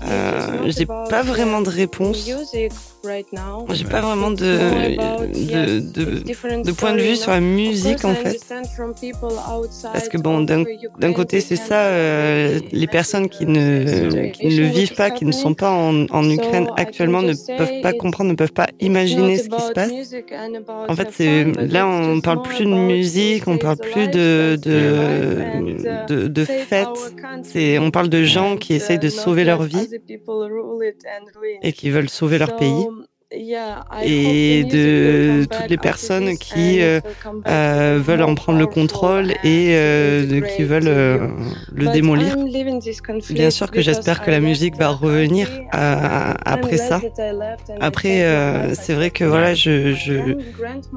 euh, 0.07 0.71
j'ai 0.71 0.87
pas 0.87 1.23
vraiment 1.23 1.61
de 1.63 1.71
réponse. 1.71 2.29
J'ai 3.71 3.85
pas 3.85 4.01
vraiment 4.01 4.31
de, 4.31 4.37
de, 4.37 5.81
de, 5.81 6.63
de, 6.63 6.73
point 6.73 6.93
de 6.95 7.01
vue 7.01 7.17
sur 7.17 7.31
la 7.31 7.41
musique 7.41 8.05
en 8.05 8.15
fait. 8.15 8.39
Parce 9.93 10.09
que 10.09 10.19
bon, 10.19 10.41
d'un 10.43 11.13
côté 11.13 11.41
c'est 11.41 11.57
ça, 11.57 11.87
euh, 11.87 12.61
les 12.73 12.87
personnes 12.87 13.29
qui 13.29 13.47
ne, 13.47 14.31
qui 14.31 14.47
ne 14.47 14.57
le 14.61 14.67
vivent 14.67 14.95
pas, 14.95 15.11
qui 15.11 15.25
ne 15.25 15.33
sont 15.33 15.55
pas 15.55 15.71
en, 15.71 16.07
en 16.11 16.31
Ukraine 16.31 16.69
actuellement 16.77 17.23
ne 17.23 17.35
peuvent 17.57 17.81
pas 17.83 17.93
comprendre, 17.93 18.31
ne 18.31 18.37
peuvent 18.37 18.53
pas 18.53 18.69
imaginer 18.81 19.39
ce 19.39 19.49
qui 19.49 19.61
se 19.61 19.73
passe. 19.73 19.93
En 20.89 20.95
fait, 20.97 21.09
c'est 21.13 21.45
là 21.45 21.87
on 21.87 22.21
parle 22.21 22.43
plus 22.43 22.65
de 22.65 22.71
musique, 22.71 23.47
on 23.49 23.59
parle 23.59 23.77
plus 23.77 24.09
de 24.09 24.59
de, 24.63 26.07
de, 26.09 26.29
de 26.29 26.45
fêtes. 26.45 26.87
C'est 27.43 27.79
on 27.79 27.91
parle 27.91 28.09
de 28.09 28.25
gens 28.25 28.57
qui 28.57 28.75
essayent 28.75 28.99
de 28.99 29.09
sauver 29.09 29.45
leur 29.45 29.63
vie 29.63 29.89
et 31.63 31.73
qui 31.73 31.91
veulent 31.91 32.09
sauver 32.09 32.39
leur 32.39 32.57
pays 32.57 32.87
et 33.33 34.65
de 34.65 35.45
toutes 35.51 35.69
les 35.69 35.77
personnes 35.77 36.39
qui 36.39 36.81
euh, 36.81 37.01
euh, 37.49 38.01
veulent 38.01 38.23
en 38.23 38.37
prendre 38.37 38.59
le 38.59 38.69
contrôle 38.69 39.33
et 39.43 39.75
euh, 39.75 40.41
qui 40.43 40.63
veulent 40.63 40.85
le 41.75 41.93
démolir. 41.93 42.37
Bien 43.31 43.51
sûr 43.51 43.71
que 43.71 43.81
j'espère 43.81 44.23
que 44.23 44.31
la 44.31 44.39
musique 44.39 44.77
va 44.77 44.89
revenir 44.89 45.51
après 45.73 46.77
ça. 46.77 47.01
Après, 47.81 48.75
c'est 48.75 48.95
vrai 48.95 49.11
que 49.11 49.25
voilà, 49.25 49.55
je, 49.55 49.93
je, 49.93 50.37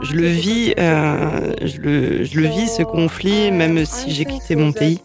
je 0.02 0.14
le 0.14 0.28
vis, 0.28 0.74
je 0.78 1.82
le, 1.82 2.24
je 2.24 2.40
le 2.40 2.48
vis 2.48 2.68
ce 2.68 2.84
conflit, 2.84 3.52
même 3.52 3.86
si 3.86 4.12
j'ai 4.12 4.26
quitté 4.26 4.56
mon 4.56 4.72
pays, 4.72 5.00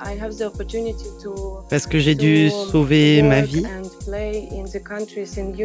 parce 1.71 1.87
que 1.87 1.99
j'ai 1.99 2.15
dû 2.15 2.51
sauver 2.51 3.23
ma 3.23 3.41
vie, 3.41 3.67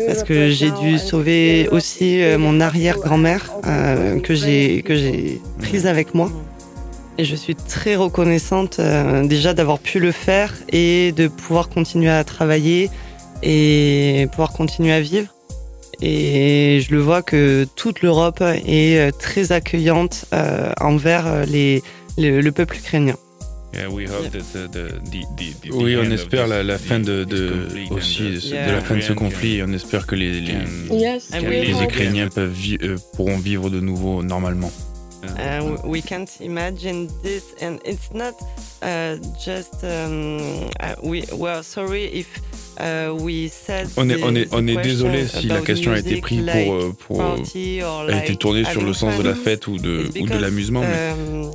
parce 0.07 0.23
que 0.23 0.49
j'ai 0.49 0.71
dû 0.71 0.97
sauver 0.97 1.48
aussi 1.71 2.21
euh, 2.21 2.37
mon 2.37 2.59
arrière-grand-mère 2.59 3.51
euh, 3.65 4.19
que 4.19 4.33
j'ai 4.33 4.81
que 4.83 4.95
j'ai 4.95 5.41
prise 5.59 5.87
avec 5.87 6.13
moi. 6.13 6.29
Et 7.17 7.25
je 7.25 7.35
suis 7.35 7.55
très 7.55 7.95
reconnaissante 7.95 8.79
euh, 8.79 9.25
déjà 9.25 9.53
d'avoir 9.53 9.79
pu 9.79 9.99
le 9.99 10.11
faire 10.11 10.53
et 10.71 11.11
de 11.11 11.27
pouvoir 11.27 11.69
continuer 11.69 12.09
à 12.09 12.23
travailler 12.23 12.89
et 13.43 14.27
pouvoir 14.31 14.51
continuer 14.53 14.93
à 14.93 15.01
vivre. 15.01 15.33
Et 16.01 16.81
je 16.81 16.93
le 16.95 17.01
vois 17.01 17.21
que 17.21 17.67
toute 17.75 18.01
l'Europe 18.01 18.41
est 18.41 19.17
très 19.19 19.51
accueillante 19.51 20.25
envers 20.79 21.45
les, 21.45 21.83
le 22.17 22.49
peuple 22.51 22.77
ukrainien 22.77 23.15
oui, 25.71 25.97
on 25.97 26.11
espère 26.11 26.47
la, 26.47 26.63
la 26.63 26.77
fin 26.77 26.99
de, 26.99 27.23
de 27.23 27.67
aussi 27.91 28.23
de 28.51 28.71
la 28.71 28.81
fin 28.81 28.95
de 28.95 29.01
ce 29.01 29.13
conflit. 29.13 29.61
On 29.63 29.73
espère 29.73 30.07
que 30.07 30.15
les, 30.15 30.41
les, 30.41 30.55
les 31.31 31.83
Ukrainiens 31.83 32.27
peuvent 32.27 32.55
euh, 32.81 32.97
pourront 33.15 33.37
vivre 33.37 33.69
de 33.69 33.79
nouveau 33.79 34.23
normalement. 34.23 34.71
Uh, 35.21 35.75
we 35.83 36.01
can't 36.01 36.39
imagine 36.39 37.07
this, 37.21 37.53
and 37.61 37.79
it's 37.85 38.09
not 38.13 38.35
uh, 38.81 39.17
just. 39.37 39.83
Um, 39.83 40.69
uh, 40.79 40.95
we 41.03 41.25
well, 41.33 41.61
sorry 41.61 42.05
if 42.05 42.27
uh, 42.79 43.13
we 43.13 43.49
said. 43.49 43.89
On 43.97 44.09
est 44.09 44.23
on 44.23 44.33
est 44.33 44.47
on 44.53 44.65
est 44.65 44.81
désolé 44.81 45.27
si 45.27 45.47
la 45.47 45.59
question 45.59 45.91
a 45.91 45.99
été 45.99 46.21
prise 46.21 46.45
pour 46.45 46.73
euh, 46.73 46.93
pour 46.97 47.21
a 47.21 48.23
été 48.23 48.37
tournée 48.37 48.63
sur 48.63 48.81
le 48.81 48.93
sens 48.93 49.17
de 49.17 49.23
la 49.23 49.35
fête 49.35 49.67
ou 49.67 49.77
de 49.77 50.09
ou 50.21 50.25
de 50.25 50.37
l'amusement. 50.37 50.83
Um, 50.83 51.51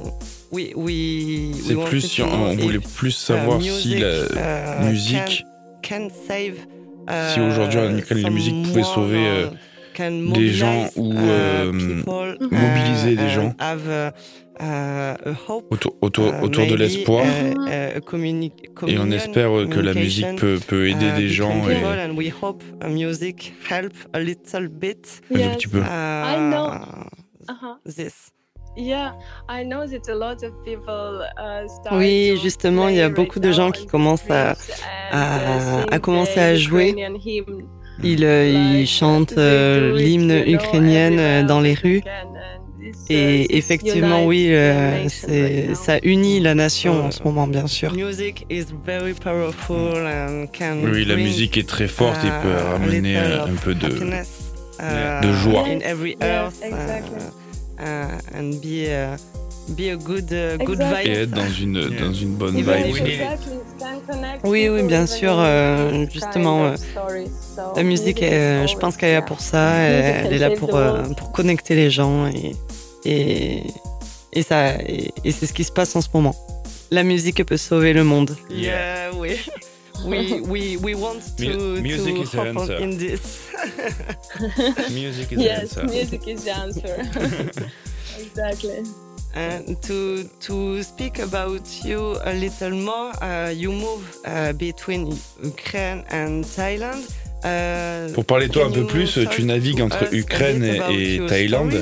c'est 0.55 1.85
plus 1.87 2.01
si 2.01 2.23
on, 2.23 2.55
voulait 2.55 2.79
plus 2.79 3.11
savoir 3.11 3.61
si 3.61 3.97
la 3.97 4.81
uh, 4.81 4.85
musique, 4.85 5.45
si 5.83 7.41
aujourd'hui 7.41 7.79
en 7.79 7.97
Ukraine 7.97 8.23
la 8.23 8.31
musique 8.31 8.63
pouvait 8.65 8.83
sauver 8.83 9.27
euh, 9.27 9.47
des 10.33 10.49
gens 10.51 10.89
ou 10.97 11.13
uh, 11.13 11.17
euh, 11.19 11.73
mobiliser 11.73 13.17
des 13.17 13.27
uh, 13.27 13.31
gens 13.31 13.55
autour, 15.71 15.97
autour, 16.01 16.33
autour 16.43 16.67
de 16.67 16.75
l'espoir. 16.75 17.25
Et 18.87 18.99
on 18.99 19.11
espère 19.11 19.51
que 19.69 19.81
la 19.81 19.95
musique 19.95 20.37
peut, 20.37 20.59
peut 20.67 20.89
aider 20.89 21.13
des 21.13 21.29
gens 21.29 21.69
et 25.31 25.45
un 25.45 25.55
petit 25.55 25.69
peu. 25.69 25.83
Oui, 31.93 32.39
justement, 32.43 32.89
il 32.89 32.97
y 32.97 33.01
a 33.01 33.09
beaucoup 33.09 33.41
de 33.41 33.53
gens 33.53 33.71
qui 33.71 33.87
commencent 33.87 34.31
à, 34.31 34.57
à, 35.11 35.99
commencer 35.99 36.41
à 36.41 36.57
jouer. 36.57 36.95
Ils, 38.03 38.25
euh, 38.25 38.81
ils 38.81 38.87
chantent 38.89 39.39
euh, 39.39 39.97
l'hymne 39.97 40.43
ukrainienne 40.47 41.19
euh, 41.19 41.43
dans 41.45 41.61
les 41.61 41.75
rues. 41.75 42.03
Et 43.09 43.57
effectivement, 43.57 44.25
oui, 44.27 44.53
ça 45.75 45.99
unit 46.03 46.41
la 46.41 46.55
nation 46.55 47.07
en 47.07 47.11
ce 47.11 47.23
moment, 47.23 47.47
bien 47.47 47.67
sûr. 47.67 47.93
Oui, 50.83 51.05
la 51.05 51.17
musique 51.17 51.57
est 51.57 51.69
très 51.69 51.89
forte 51.89 52.25
et 52.25 52.29
peut 52.43 52.55
ramener 52.73 53.17
un 53.17 53.55
peu 53.63 53.75
de, 53.75 53.89
de 53.89 55.33
joie. 55.33 55.65
Uh, 57.79 58.21
and 58.33 58.61
be 58.63 58.87
uh, 58.87 59.17
be 59.77 59.91
a 59.91 59.97
good, 59.97 60.33
uh, 60.33 60.57
good 60.65 60.79
vibe. 60.79 61.07
Et 61.07 61.23
être 61.23 61.31
dans 61.31 61.49
une, 61.49 61.91
dans 61.99 62.13
une 62.13 62.35
bonne 62.35 62.57
vibe. 62.57 62.69
Oui, 64.45 64.69
oui, 64.69 64.83
bien 64.83 65.07
sûr. 65.07 65.35
Euh, 65.39 66.07
justement, 66.13 66.67
euh, 66.67 66.77
la 67.77 67.83
musique, 67.83 68.21
je 68.21 68.77
pense 68.77 68.97
qu'elle 68.97 69.11
est 69.11 69.15
là 69.15 69.23
pour 69.23 69.41
ça. 69.41 69.73
Elle, 69.75 70.33
est 70.33 70.39
là 70.39 70.51
pour, 70.51 70.77
euh, 70.77 71.03
pour 71.17 71.33
connecter 71.33 71.75
les 71.75 71.91
gens 71.91 72.27
et, 72.27 72.55
et, 73.05 73.63
et 74.33 74.43
ça, 74.43 74.75
et, 74.81 75.13
c'est 75.31 75.47
ce 75.47 75.53
qui 75.53 75.65
se 75.65 75.73
passe 75.73 75.97
en 75.97 76.01
ce 76.01 76.09
moment. 76.13 76.35
La 76.91 77.03
musique 77.03 77.45
peut 77.45 77.57
sauver 77.57 77.93
le 77.93 78.05
monde. 78.05 78.37
Yeah, 78.51 79.11
oui. 79.17 79.41
We 80.03 80.41
we 80.41 80.77
we 80.87 80.95
want 80.95 81.37
to, 81.37 81.81
music 81.81 82.15
to 82.15 82.23
is 82.23 82.33
hop 82.33 82.47
answer. 82.47 82.77
in 82.77 82.99
this. 82.99 83.51
music 84.91 85.33
is 85.33 85.39
yes, 85.39 85.77
answer. 85.77 85.85
music 85.85 86.29
is 86.29 86.45
the 86.45 86.57
answer. 86.57 86.95
exactly. 88.19 88.83
And 89.35 89.83
to 89.83 90.25
to 90.41 90.83
speak 90.83 91.19
about 91.19 91.85
you 91.85 92.17
a 92.25 92.33
little 92.35 92.71
more, 92.71 93.13
uh, 93.23 93.51
you 93.51 93.73
move 93.73 94.05
uh, 94.25 94.53
between 94.53 95.13
Ukraine 95.43 96.05
and 96.11 96.45
Thailand. 96.45 97.05
Uh, 97.45 98.13
Pour 98.15 98.25
parler 98.25 98.47
de 98.49 98.53
toi 98.53 98.67
un 98.67 98.71
peu 98.71 98.87
plus, 98.87 99.19
tu 99.31 99.45
navigues 99.45 99.83
entre 99.83 100.15
Ukraine 100.15 100.65
et, 100.65 101.17
et 101.17 101.27
Thaïlande. 101.27 101.75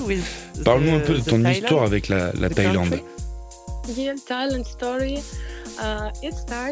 Parle-nous 0.64 0.94
un 0.96 1.00
peu 1.00 1.14
de 1.14 1.20
ton 1.20 1.44
histoire 1.44 1.84
avec 1.84 2.08
la, 2.08 2.32
la 2.32 2.48
Thaïlande. 2.48 3.00
Yeah, 3.96 4.14
Thailand 4.26 4.64
story. 4.64 5.20
Euh, 5.80 6.10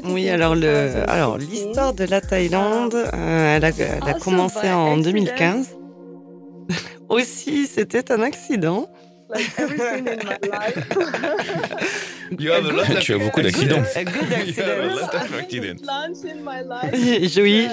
oui, 0.04 0.28
alors 0.28 0.54
le, 0.54 1.08
alors 1.08 1.38
l'histoire 1.38 1.94
de 1.94 2.04
la 2.04 2.20
Thaïlande, 2.20 2.94
euh, 2.94 3.56
elle, 3.56 3.64
a, 3.64 3.68
elle 3.70 4.08
a 4.08 4.14
commencé 4.14 4.70
en 4.70 4.96
2015. 4.98 5.76
Aussi, 7.08 7.66
c'était 7.66 8.12
un 8.12 8.22
accident. 8.22 8.88
tu 13.00 13.14
as 13.14 13.18
beaucoup 13.18 13.42
d'accidents. 13.42 13.82
Oui, 17.40 17.68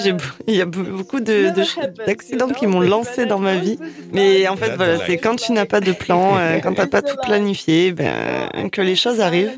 il 0.48 0.56
y 0.56 0.62
a 0.62 0.66
beaucoup 0.66 1.20
d'accidents 1.20 2.50
qui 2.50 2.68
m'ont 2.68 2.82
lancé 2.82 3.26
dans 3.26 3.40
ma 3.40 3.56
vie. 3.56 3.78
Mais 4.14 4.48
en 4.48 4.56
fait, 4.56 4.76
voilà, 4.76 4.98
c'est 5.06 5.18
quand 5.18 5.36
tu 5.36 5.52
n'as 5.52 5.66
pas 5.66 5.80
de 5.82 5.92
plan, 5.92 6.38
euh, 6.40 6.60
quand 6.60 6.74
tu 6.74 6.80
n'as 6.80 6.88
pas 6.88 7.02
tout 7.02 7.18
planifié, 7.24 7.92
ben, 7.92 8.50
que 8.72 8.82
les 8.82 8.96
choses 8.96 9.20
arrivent. 9.20 9.58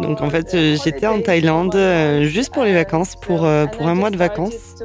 Donc 0.00 0.20
en 0.20 0.30
fait, 0.30 0.54
euh, 0.54 0.76
j'étais 0.82 1.06
en 1.06 1.20
Thaïlande 1.20 1.74
euh, 1.74 2.24
juste 2.24 2.52
pour 2.52 2.64
les 2.64 2.74
vacances, 2.74 3.16
pour, 3.16 3.48
pour 3.72 3.88
un 3.88 3.94
mois 3.94 4.10
de 4.10 4.16
vacances. 4.16 4.76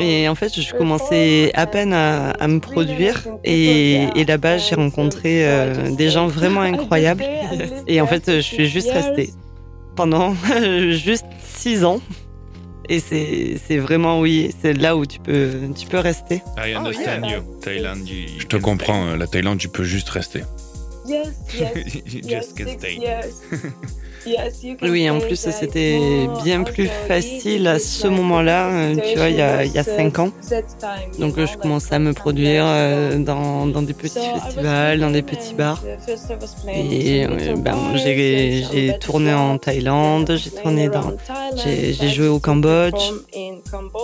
Et 0.00 0.28
en 0.30 0.34
fait, 0.34 0.58
je 0.58 0.74
commençais 0.74 1.50
à 1.54 1.66
peine 1.66 1.92
à, 1.92 2.30
à 2.30 2.48
me 2.48 2.58
produire. 2.58 3.22
Et, 3.44 4.06
et 4.16 4.24
là-bas, 4.24 4.56
j'ai 4.56 4.74
rencontré 4.74 5.46
euh, 5.46 5.90
des 5.90 6.08
gens 6.08 6.26
vraiment 6.26 6.62
incroyables. 6.62 7.22
Et 7.86 8.00
en 8.00 8.06
fait, 8.06 8.22
je 8.26 8.40
suis 8.40 8.66
juste 8.66 8.90
pendant 9.96 10.34
juste 10.90 11.26
six 11.40 11.84
ans. 11.84 12.00
Et 12.88 12.98
c'est 12.98 13.78
vraiment, 13.78 14.20
oui, 14.20 14.52
c'est 14.60 14.72
là 14.72 14.96
où 14.96 15.06
tu 15.06 15.20
peux, 15.20 15.52
tu 15.78 15.86
peux 15.86 15.98
rester. 15.98 16.42
I 16.58 16.74
understand 16.74 17.24
you. 17.24 17.60
Thaïlande, 17.60 18.04
je 18.38 18.46
te 18.46 18.56
comprends. 18.56 19.14
La 19.14 19.28
Thaïlande, 19.28 19.58
tu 19.58 19.68
peux 19.68 19.84
juste 19.84 20.08
rester. 20.08 20.42
Yes, 21.06 21.28
yes. 21.54 21.72
just 22.28 22.56
can 22.56 22.78
stay. 22.78 22.98
Oui, 24.82 25.08
en 25.08 25.18
plus, 25.18 25.36
c'était 25.36 26.28
bien 26.44 26.62
plus 26.62 26.88
facile 27.08 27.66
à 27.66 27.78
ce 27.78 28.06
moment-là, 28.06 28.68
euh, 28.68 28.96
tu 28.96 29.16
vois, 29.16 29.28
il 29.28 29.36
y 29.36 29.42
a, 29.42 29.64
il 29.64 29.72
y 29.72 29.78
a 29.78 29.84
cinq 29.84 30.18
ans. 30.18 30.30
Donc, 31.18 31.38
je 31.38 31.56
commençais 31.56 31.94
à 31.94 31.98
me 31.98 32.12
produire 32.12 32.64
euh, 32.66 33.18
dans, 33.18 33.66
dans 33.66 33.82
des 33.82 33.94
petits 33.94 34.18
festivals, 34.18 35.00
dans 35.00 35.10
des 35.10 35.22
petits 35.22 35.54
bars. 35.54 35.82
Et 36.68 37.26
euh, 37.26 37.56
ben, 37.56 37.76
j'ai 37.96 38.96
tourné 39.00 39.32
en 39.32 39.58
Thaïlande, 39.58 40.36
j'ai 40.36 40.50
tourné 40.50 40.88
dans, 40.88 41.12
j'ai 41.56 42.08
joué 42.08 42.28
au 42.28 42.38
Cambodge 42.38 43.12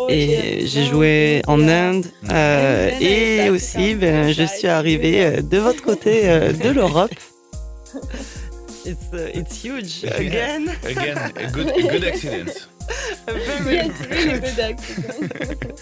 et 0.09 0.67
j'ai 0.67 0.85
joué 0.85 1.43
en 1.47 1.61
Inde. 1.69 2.07
et 3.01 3.51
aussi, 3.51 3.95
ben, 3.95 4.33
je 4.33 4.45
suis 4.45 4.69
arrivée 4.69 5.43
de 5.43 5.59
votre 5.59 5.83
côté 5.83 6.23
de 6.23 6.71
l'Europe. 6.75 7.15
It's 8.87 9.13
uh, 9.13 9.31
it's 9.35 9.61
huge 9.65 10.05
again. 10.05 10.69
again, 10.85 11.19
a 11.37 11.51
good 11.51 11.67
a 11.67 11.83
good 11.83 12.05
accident. 12.05 12.69
a 13.27 13.33
very 13.33 13.75
yes, 13.75 14.07
really 14.07 14.39
good 14.39 14.61
accident. 14.61 15.81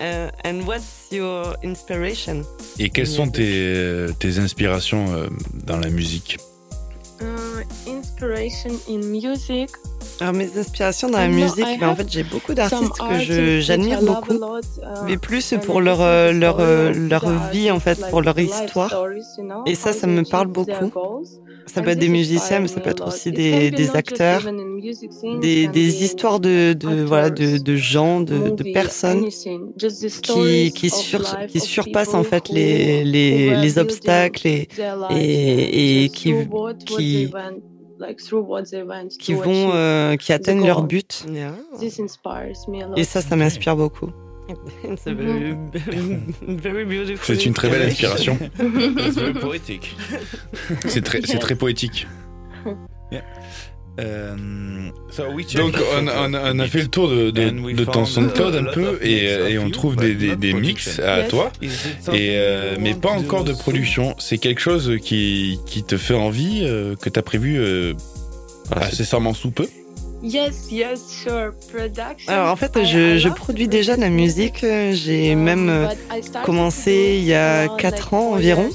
uh, 0.00 0.30
and 0.44 0.64
what's 0.64 1.10
your 1.10 1.56
inspiration? 1.64 2.44
Et 2.78 2.90
quelles 2.90 3.08
sont 3.08 3.28
tes, 3.28 4.06
tes 4.20 4.38
inspirations 4.38 5.12
euh, 5.12 5.26
dans 5.66 5.80
la 5.80 5.88
musique? 5.88 6.38
Uh, 7.20 7.62
inspiration 7.88 8.70
in 8.88 8.98
music. 8.98 9.70
Alors 10.20 10.34
mes 10.34 10.56
inspirations 10.58 11.08
dans 11.08 11.18
la 11.18 11.28
musique, 11.28 11.80
ben, 11.80 11.88
en 11.88 11.96
fait 11.96 12.10
j'ai 12.10 12.22
beaucoup 12.22 12.54
d'artistes 12.54 12.98
que 12.98 13.60
j'admire 13.60 14.02
beaucoup, 14.02 14.34
uh, 14.34 14.82
mais 15.06 15.16
plus 15.16 15.54
pour 15.64 15.80
leur 15.80 16.00
euh, 16.00 16.32
leur 16.32 16.60
euh, 16.60 16.92
leur 16.92 17.28
vie 17.50 17.70
en 17.70 17.80
fait, 17.80 17.98
pour 18.10 18.22
leur 18.22 18.38
histoire. 18.38 18.92
Et 19.66 19.74
ça, 19.74 19.92
ça 19.92 20.06
me 20.06 20.22
parle 20.22 20.48
beaucoup. 20.48 20.92
Ça 21.66 21.80
peut 21.82 21.90
être 21.90 21.98
des 21.98 22.08
musiciens, 22.08 22.60
mais 22.60 22.68
ça 22.68 22.80
peut 22.80 22.90
être 22.90 23.06
aussi 23.06 23.30
des, 23.32 23.70
des 23.70 23.90
acteurs, 23.96 24.42
des, 25.40 25.68
des 25.68 26.04
histoires 26.04 26.40
de, 26.40 26.72
de 26.72 27.02
voilà 27.04 27.30
de, 27.30 27.58
de, 27.58 27.76
gens, 27.76 28.20
de, 28.20 28.50
de 28.50 28.62
personnes 28.72 29.26
qui 30.22 30.72
qui, 30.72 30.90
sur, 30.90 31.22
qui 31.46 31.60
surpassent 31.60 32.14
en 32.14 32.24
fait 32.24 32.48
les 32.48 33.04
les, 33.04 33.54
les 33.56 33.78
obstacles 33.78 34.46
et 34.46 34.68
et, 35.10 36.04
et 36.04 36.08
qui 36.10 36.34
qui 36.86 37.30
qui 39.20 39.34
vont 39.34 39.70
euh, 39.74 40.16
qui 40.16 40.32
atteignent 40.32 40.66
leur 40.66 40.82
but. 40.82 41.24
Et 42.96 43.04
ça, 43.04 43.20
ça 43.20 43.36
m'inspire 43.36 43.76
beaucoup. 43.76 44.10
C'est 47.22 47.46
une 47.46 47.54
très 47.54 47.68
belle 47.68 47.88
inspiration. 47.88 48.38
C'est 49.14 49.34
poétique. 49.34 49.96
C'est 50.86 51.02
très, 51.02 51.20
c'est 51.22 51.38
très 51.38 51.54
poétique. 51.54 52.06
Euh, 54.00 54.34
donc 55.54 55.76
on, 55.94 56.08
on, 56.08 56.34
on, 56.34 56.58
a 56.58 56.66
fait 56.66 56.80
le 56.80 56.88
tour 56.88 57.10
de, 57.10 57.30
de, 57.30 57.74
de 57.74 57.84
ton 57.84 58.06
SoundCloud 58.06 58.54
un 58.54 58.72
peu 58.72 58.98
et, 59.02 59.24
et 59.24 59.58
on 59.58 59.68
trouve 59.68 59.96
des, 59.96 60.14
des, 60.14 60.34
des, 60.34 60.54
mix 60.54 60.98
à 60.98 61.24
toi, 61.24 61.52
et, 61.60 61.68
euh, 62.12 62.76
mais 62.80 62.94
pas 62.94 63.10
encore 63.10 63.44
de 63.44 63.52
production. 63.52 64.14
C'est 64.18 64.38
quelque 64.38 64.60
chose 64.60 64.96
qui, 65.02 65.60
qui 65.66 65.84
te 65.84 65.98
fait 65.98 66.14
envie, 66.14 66.60
euh, 66.62 66.96
que 66.96 67.10
tu 67.10 67.18
as 67.18 67.22
prévu 67.22 67.58
euh, 67.58 67.92
incessamment 68.74 69.34
sous 69.34 69.50
peu? 69.50 69.66
Yes, 70.22 70.70
yes, 70.70 71.00
sure. 71.10 71.52
Production. 71.72 72.32
Alors 72.32 72.52
en 72.52 72.56
fait, 72.56 72.84
je, 72.84 73.18
je 73.18 73.28
produis 73.28 73.66
déjà 73.66 73.96
de 73.96 74.00
la 74.00 74.08
musique. 74.08 74.64
J'ai 74.92 75.34
même 75.34 75.68
euh, 75.68 75.88
commencé 76.44 77.16
il 77.18 77.24
y 77.24 77.34
a 77.34 77.68
4 77.76 78.14
ans 78.14 78.32
environ. 78.32 78.68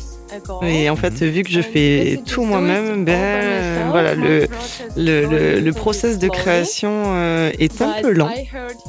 Et 0.63 0.89
en 0.89 0.95
fait, 0.95 1.13
vu 1.13 1.43
que 1.43 1.49
je 1.49 1.61
fais 1.61 2.19
tout 2.25 2.43
moi-même, 2.43 3.05
ben 3.05 3.89
voilà, 3.91 4.15
le, 4.15 4.47
le, 4.95 5.59
le, 5.59 5.73
process 5.73 6.17
de 6.19 6.27
création 6.27 6.91
euh, 7.05 7.51
est 7.59 7.81
un 7.81 8.01
peu 8.01 8.11
lent. 8.11 8.29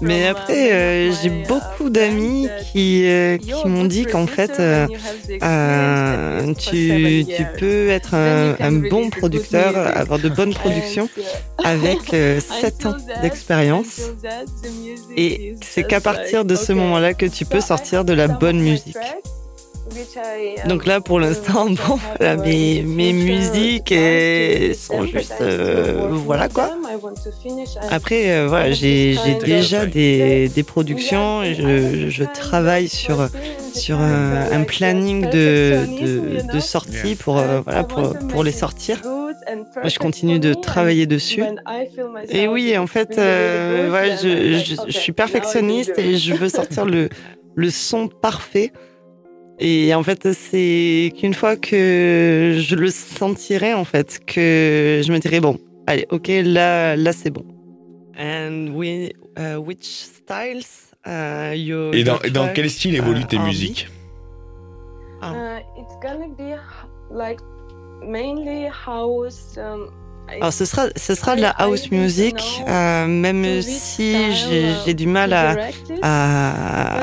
Mais 0.01 0.27
après, 0.27 0.73
euh, 0.73 1.13
j'ai 1.13 1.31
beaucoup 1.31 1.91
d'amis 1.91 2.49
qui, 2.73 3.07
euh, 3.07 3.37
qui 3.39 3.67
m'ont 3.67 3.85
dit 3.85 4.05
qu'en 4.05 4.27
fait, 4.27 4.61
tu, 6.59 7.25
tu 7.27 7.47
peux 7.59 7.89
être 7.89 8.15
un, 8.15 8.57
un, 8.59 8.73
bon 8.73 9.11
producteur, 9.11 9.77
avoir 9.77 10.19
de 10.19 10.29
bonnes 10.29 10.55
productions 10.63 11.09
avec 11.63 12.01
7 12.09 12.87
ans 12.87 12.97
d'expérience. 13.23 14.01
Et 15.17 15.55
c'est 15.63 15.85
qu'à 15.85 16.01
partir 16.01 16.45
de 16.45 16.55
ce 16.55 16.73
moment-là 16.73 17.15
que 17.15 17.27
tu 17.27 17.45
peux 17.45 17.61
sortir 17.61 18.05
de 18.05 18.13
la 18.13 18.29
bonne 18.29 18.61
musique. 18.61 18.97
Donc 20.69 20.87
là, 20.87 21.01
pour 21.01 21.21
l'instant, 21.21 21.67
bon, 21.71 21.99
mes, 22.45 22.83
mes 22.83 23.13
musiques 23.13 23.95
sont 24.75 25.05
juste, 25.05 25.35
euh, 25.41 26.09
voilà 26.13 26.49
quoi. 26.49 26.71
Après, 27.91 28.31
euh, 28.33 28.47
voilà, 28.49 28.73
j'ai 28.73 29.17
déjà 29.45 29.87
des, 29.87 30.49
des 30.49 30.63
productions. 30.63 31.45
Je, 31.45 32.09
je 32.09 32.25
travaille 32.25 32.89
sur 32.89 33.29
sur 33.75 34.01
un, 34.01 34.65
planning 34.65 35.31
de, 35.31 35.87
de, 36.01 36.53
de 36.53 36.61
sortie 36.61 37.15
pour 37.15 37.39
euh, 37.39 37.61
voilà 37.65 37.85
pour, 37.85 38.15
pour 38.29 38.43
les 38.43 38.53
sortir. 38.53 39.01
Je 39.85 39.99
continue 39.99 40.39
de 40.39 40.53
travailler 40.53 41.07
dessus. 41.07 41.43
Et 42.29 42.49
oui, 42.49 42.77
en 42.77 42.87
fait, 42.87 43.15
voilà, 43.15 44.17
je, 44.17 44.59
je, 44.59 44.75
je 44.87 44.99
suis 44.99 45.13
perfectionniste 45.13 45.99
et 45.99 46.17
je 46.17 46.35
veux 46.35 46.49
sortir 46.49 46.85
le 46.85 47.09
le 47.59 47.71
son 47.71 48.09
parfait. 48.09 48.73
Et 49.61 49.95
en 49.95 50.03
fait, 50.03 50.33
c'est 50.33 51.13
qu'une 51.19 51.35
fois 51.35 51.57
que 51.57 52.57
je 52.61 52.75
le 52.77 52.91
sentirai, 52.91 53.75
en 53.75 53.85
fait, 53.85 54.21
que 54.25 55.03
je 55.05 55.13
me 55.13 55.19
dirai, 55.19 55.41
bon, 55.41 55.59
allez, 55.87 56.07
ok, 56.11 56.29
là, 56.45 56.95
là 56.97 57.13
c'est 57.13 57.31
bon. 57.31 57.45
And 58.17 58.69
we, 58.75 59.11
uh, 59.37 59.57
which 59.57 59.85
styles, 59.85 60.65
uh, 61.07 61.57
you, 61.57 61.93
et, 61.93 62.05
dans, 62.05 62.19
dans 62.33 62.53
quel 62.53 62.71
style 62.71 62.95
évoluent 62.97 63.27
tes 63.27 63.37
uh, 63.37 63.41
musiques? 63.41 63.89
Uh, 65.23 65.59
It's 65.77 65.97
gonna 66.01 66.29
be 66.29 66.57
like 67.11 67.41
mainly 68.03 68.69
house. 68.69 69.57
Um, 69.57 69.91
alors 70.37 70.53
ce 70.53 70.65
sera, 70.65 70.87
ce 70.97 71.15
sera 71.15 71.37
de 71.37 71.41
la 71.41 71.51
house 71.51 71.91
music, 71.91 72.37
euh, 72.69 73.07
même 73.07 73.63
si 73.63 74.15
j'ai 74.85 74.95
du 74.95 75.07
mal 75.07 75.33
à, 75.33 75.57
à, 76.03 77.03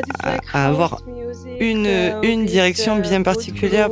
à, 0.54 0.68
avoir 0.68 1.02
une, 1.60 1.90
une 2.24 2.46
direction 2.46 2.98
bien 2.98 3.22
particulière. 3.22 3.90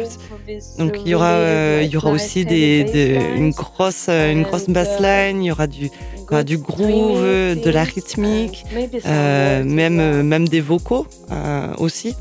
Donc 0.78 0.94
il 1.06 1.10
y 1.12 1.16
aura, 1.16 1.32
euh, 1.32 1.82
il 1.84 1.90
y 1.90 1.98
aura 1.98 2.12
aussi 2.12 2.46
des, 2.46 2.84
de, 2.84 3.38
une 3.38 3.52
grosse, 3.52 4.10
une 4.10 4.44
grosse 4.44 4.70
bassline, 4.70 5.44
il 5.44 5.48
y 5.48 5.52
aura 5.52 5.68
du, 5.68 5.86
il 5.86 5.90
y 6.30 6.34
aura 6.34 6.44
du 6.44 6.58
groove, 6.58 7.22
de 7.22 7.70
la 7.70 7.84
rythmique, 7.84 8.66
euh, 9.06 9.64
même, 9.64 10.24
même 10.24 10.48
des 10.48 10.62
vocaux 10.62 11.08
euh, 11.32 11.74
aussi. 11.78 12.16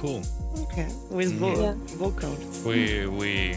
Cool. 0.00 0.20
Okay. 0.70 0.86
With 1.10 1.38
vo 1.38 1.46
yeah. 1.46 1.74
vocals. 1.98 2.30
Oui, 2.66 3.02
oui 3.18 3.52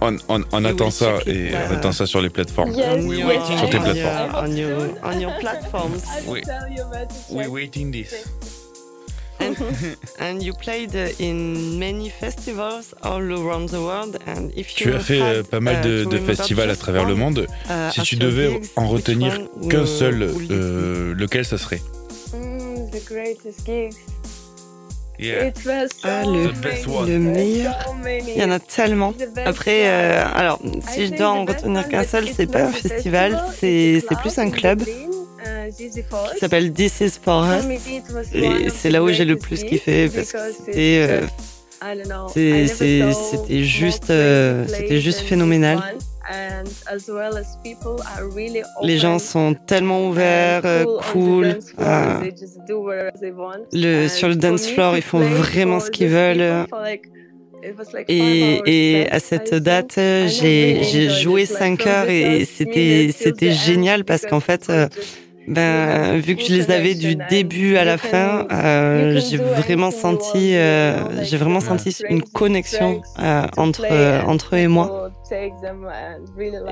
on, 0.00 0.16
on, 0.28 0.44
on 0.52 0.64
attend 0.64 0.90
ça 0.90 1.18
et 1.26 1.50
on 1.68 1.74
attend 1.74 1.92
ça 1.92 2.06
sur 2.06 2.20
les 2.20 2.30
plateformes. 2.30 2.72
Yes, 2.72 3.04
We 3.04 3.58
sur 3.58 3.70
tes 3.70 3.78
plateformes. 3.78 4.34
On 4.34 4.56
your, 4.56 4.78
on 5.04 5.20
your 5.20 5.32
platforms. 5.38 6.02
We, 6.26 6.42
we 7.30 7.46
waiting 7.48 7.92
this. 7.92 8.26
And, 9.40 9.56
and, 10.18 10.42
you 10.42 10.52
played 10.52 10.94
in 11.18 11.78
many 11.78 12.10
festivals 12.10 12.94
all 13.02 13.22
around 13.22 13.70
the 13.70 13.80
world. 13.80 14.18
And 14.26 14.50
if 14.54 14.78
you 14.78 14.86
tu 14.86 14.94
as 14.94 15.00
fait 15.00 15.20
had, 15.20 15.46
pas 15.46 15.60
mal 15.60 15.80
de, 15.82 16.04
uh, 16.04 16.08
de 16.08 16.18
festivals 16.18 16.70
à 16.70 16.76
travers 16.76 17.06
le 17.06 17.14
monde. 17.14 17.46
Uh, 17.68 17.90
si 17.90 18.02
tu 18.02 18.16
devais 18.16 18.60
en 18.76 18.86
retenir 18.86 19.38
qu'un 19.70 19.86
seul, 19.86 20.30
euh, 20.50 21.14
lequel 21.14 21.44
ça 21.44 21.56
serait? 21.56 21.80
Mm, 22.34 22.90
The 22.90 23.04
greatest 23.06 23.64
gigs. 23.66 23.96
Ah, 26.02 26.22
le, 26.24 27.06
le 27.06 27.18
meilleur. 27.18 27.76
Il 28.26 28.40
y 28.40 28.44
en 28.44 28.50
a 28.50 28.58
tellement. 28.58 29.14
Après, 29.44 29.82
euh, 29.84 30.24
alors, 30.34 30.60
si 30.90 31.06
je 31.06 31.14
dois 31.14 31.30
en 31.30 31.44
retenir 31.44 31.88
qu'un 31.88 32.04
seul, 32.04 32.28
c'est 32.34 32.50
pas 32.50 32.64
un 32.64 32.72
festival, 32.72 33.40
c'est 33.58 34.02
plus 34.20 34.38
un 34.38 34.50
club. 34.50 34.82
Qui 35.76 36.38
s'appelle 36.38 36.72
This 36.72 37.00
is 37.00 37.12
for 37.22 37.44
Us. 37.44 37.64
Et 38.34 38.68
c'est 38.70 38.90
là 38.90 39.02
où 39.02 39.08
j'ai 39.10 39.24
le 39.24 39.36
plus 39.36 39.62
kiffé 39.64 40.08
parce 40.08 40.32
que 40.32 40.38
c'était 40.52 41.06
euh, 41.08 41.20
c'était 42.28 43.64
juste, 43.64 44.10
euh, 44.10 44.66
c'était 44.66 45.00
juste 45.00 45.20
phénoménal. 45.20 45.78
Les 48.82 48.98
gens 48.98 49.18
sont 49.18 49.54
tellement 49.66 50.08
ouverts, 50.08 50.62
cool. 51.12 51.58
Euh, 51.78 52.20
le, 53.72 54.08
sur 54.08 54.28
le 54.28 54.36
dance 54.36 54.66
floor, 54.68 54.96
ils 54.96 55.02
font 55.02 55.20
vraiment 55.20 55.80
ce 55.80 55.90
qu'ils 55.90 56.08
veulent. 56.08 56.66
Et, 58.08 58.60
et, 58.64 59.10
à 59.10 59.20
cette 59.20 59.54
date, 59.54 59.94
j'ai 59.96 61.10
joué 61.10 61.46
5 61.46 61.86
heures 61.86 62.08
et 62.08 62.44
c'était 62.44 63.52
génial 63.52 64.04
parce 64.04 64.26
qu'en 64.26 64.40
fait, 64.40 64.70
ben, 65.50 66.16
vu 66.20 66.36
que 66.36 66.44
je 66.44 66.54
les 66.54 66.70
avais 66.70 66.94
du 66.94 67.16
début 67.28 67.76
à 67.76 67.84
la 67.84 67.98
fin, 67.98 68.46
euh, 68.52 69.20
j'ai 69.28 69.36
vraiment 69.36 69.90
senti, 69.90 70.54
euh, 70.54 71.24
j'ai 71.24 71.36
vraiment 71.36 71.58
senti 71.58 71.96
une 72.08 72.22
connexion 72.22 73.02
euh, 73.18 73.46
entre 73.56 73.84
entre 74.26 74.54
eux 74.54 74.60
et 74.60 74.68
moi. 74.68 75.10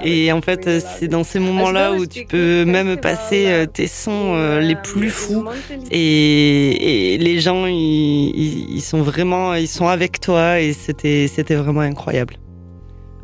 Et 0.05 0.31
en 0.31 0.41
fait, 0.41 0.81
c'est 0.81 1.09
dans 1.09 1.25
ces 1.25 1.41
moments-là 1.41 1.93
où 1.93 2.07
tu 2.07 2.25
peux 2.25 2.65
même 2.65 2.97
passer 2.97 3.67
tes 3.73 3.89
sons 3.89 4.59
les 4.61 4.77
plus 4.77 5.11
fous 5.11 5.45
et, 5.91 7.15
et 7.15 7.19
les 7.19 7.41
gens 7.41 7.67
ils, 7.67 8.77
ils, 8.77 8.81
sont 8.81 9.03
vraiment, 9.03 9.55
ils 9.55 9.69
sont 9.69 9.89
avec 9.89 10.21
toi 10.21 10.61
et 10.61 10.73
c'était 10.73 11.27
c'était 11.27 11.57
vraiment 11.57 11.81
incroyable. 11.81 12.35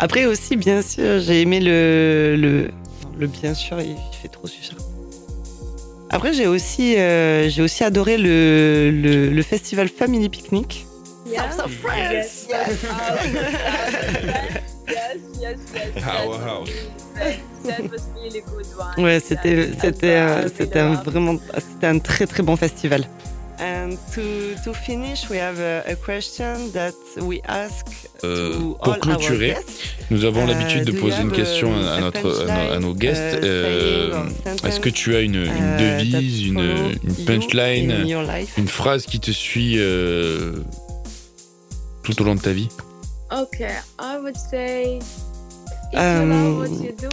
Après 0.01 0.27
aussi, 0.27 0.57
bien 0.57 0.83
sûr, 0.83 1.21
j'ai 1.21 1.43
aimé 1.43 1.61
le, 1.61 2.35
le 2.37 2.71
le 3.19 3.27
bien 3.29 3.55
sûr, 3.55 3.81
il 3.81 3.97
fait 4.21 4.29
trop 4.29 4.49
sucre. 4.49 4.94
Après, 6.15 6.33
j'ai 6.33 6.47
aussi, 6.47 6.97
euh, 6.97 7.49
j'ai 7.49 7.61
aussi 7.61 7.83
adoré 7.83 8.17
le, 8.17 8.93
le, 8.93 9.31
le, 9.31 9.43
festival 9.43 9.89
Family 9.89 10.29
Picnic. 10.29 10.87
Yeah. 11.27 11.51
South 11.51 11.65
of 11.65 11.73
France. 11.73 11.97
Yes, 12.13 12.47
yes. 12.49 12.87
yes, 14.87 15.17
yes, 15.41 15.59
yes. 15.75 16.05
How, 16.05 16.31
how. 16.35 16.65
That 17.65 17.91
was 17.91 18.07
really 18.15 18.43
good 18.43 18.67
one. 18.79 19.05
Ouais, 19.05 19.19
c'était, 19.19 19.71
c'était, 19.81 20.21
uh, 20.21 20.49
c'était 20.57 20.79
un 20.79 20.95
vraiment, 21.03 21.35
c'était 21.59 21.89
un 21.89 21.99
très 21.99 22.29
très 22.29 22.45
bon 22.45 22.55
festival. 22.55 23.05
And 23.59 23.97
to, 24.15 24.55
to 24.65 24.73
finish, 24.73 25.29
we 25.29 25.39
have 25.39 25.59
a, 25.59 25.83
a 25.85 25.97
question 25.97 26.71
that 26.75 26.95
we 27.23 27.41
ask 27.49 28.04
pour 28.83 28.99
clôturer, 28.99 29.57
nous 30.11 30.25
avons 30.25 30.47
l'habitude 30.47 30.85
de 30.85 30.93
poser 30.93 31.23
une 31.23 31.33
question 31.33 31.75
à, 31.75 32.01
notre, 32.01 32.49
à, 32.51 32.79
nos, 32.79 32.95
guests. 32.95 33.39
Uh, 33.43 33.45
euh, 33.45 34.25
Est-ce 34.67 34.81
que 34.81 34.89
tu 34.91 35.15
as 35.17 35.21
une, 35.21 35.37
une 35.37 35.45
uh, 35.45 35.79
devise, 35.79 36.47
une, 36.47 36.61
une 37.03 37.15
punchline, 37.27 38.07
une 38.59 38.69
phrase 38.69 39.07
qui 39.07 39.21
te 39.21 39.31
suit 39.31 39.77
euh, 39.79 40.53
tout 42.03 42.21
au 42.21 42.25
long 42.25 42.35
de 42.35 42.41
ta 42.41 42.53
vie? 42.53 42.69
Ok, 43.33 43.61
I 43.61 44.17
would 44.23 44.37
say. 44.37 44.99
Euh, 45.97 46.67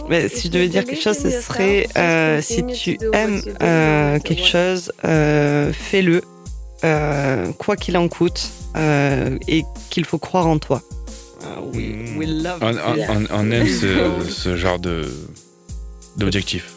mais 0.08 0.28
si 0.28 0.48
je 0.48 0.52
devais 0.52 0.68
dire 0.68 0.84
quelque 0.84 1.02
chose, 1.02 1.18
ce 1.18 1.30
serait 1.30 1.86
euh, 1.96 2.40
si 2.42 2.64
tu 2.66 2.98
aimes 3.12 3.40
euh, 3.62 4.18
quelque 4.18 4.44
chose, 4.44 4.92
euh, 5.04 5.72
fais-le 5.72 6.22
euh, 6.84 7.52
quoi 7.58 7.76
qu'il 7.76 7.96
en 7.96 8.08
coûte, 8.08 8.50
euh, 8.76 9.38
et 9.46 9.64
qu'il 9.90 10.04
faut 10.04 10.18
croire 10.18 10.46
en 10.46 10.58
toi. 10.58 10.82
We, 11.72 12.26
love 12.26 12.58
on, 12.62 12.76
on, 12.76 13.26
on, 13.30 13.50
aime 13.50 13.66
ce, 13.80 14.30
ce 14.30 14.56
genre 14.56 14.78
de 14.78 15.04
d'objectif. 16.16 16.74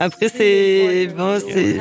Après, 0.00 0.28
c'est 0.28 1.08
bon, 1.16 1.40
c'est 1.40 1.76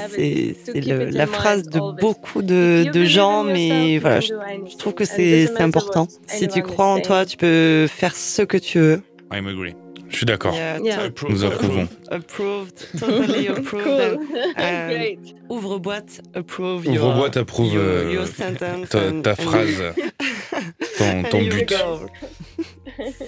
la 1.11 1.27
phrase 1.27 1.63
de 1.63 1.79
beaucoup 2.01 2.41
de, 2.41 2.89
de 2.91 3.05
gens, 3.05 3.43
mais 3.43 3.97
voilà, 3.99 4.19
je, 4.19 4.33
je 4.69 4.77
trouve 4.77 4.93
que 4.93 5.05
c'est 5.05 5.49
important. 5.61 6.07
Si 6.27 6.47
tu 6.47 6.61
crois 6.61 6.87
en 6.87 6.99
toi, 6.99 7.25
tu 7.25 7.37
peux 7.37 7.87
faire 7.87 8.15
ce 8.15 8.41
que 8.41 8.57
tu 8.57 8.79
veux. 8.79 9.01
I 9.31 9.39
agree. 9.39 9.75
Je 10.17 10.21
suis 10.21 10.25
d'accord. 10.25 10.55
Yeah, 10.55 10.79
yeah. 10.79 11.09
Nous 11.29 11.43
approuvons. 11.43 11.87
Approved, 12.09 12.87
totally 12.99 13.45
approved. 13.55 13.85
cool. 13.85 14.25
and, 14.57 14.91
and 14.91 15.17
ouvre 15.47 15.77
boîte, 15.77 16.21
approve. 16.33 16.87
Ouvre 16.87 16.91
your, 16.95 17.13
boîte, 17.13 17.37
approuve 17.37 17.71
your, 17.71 18.09
your 18.09 18.25
sentence 18.25 18.89
ta, 18.89 18.97
and, 18.97 19.23
phrase, 19.35 19.79
ton, 20.97 21.21
ton 21.29 21.49
but. 21.51 22.09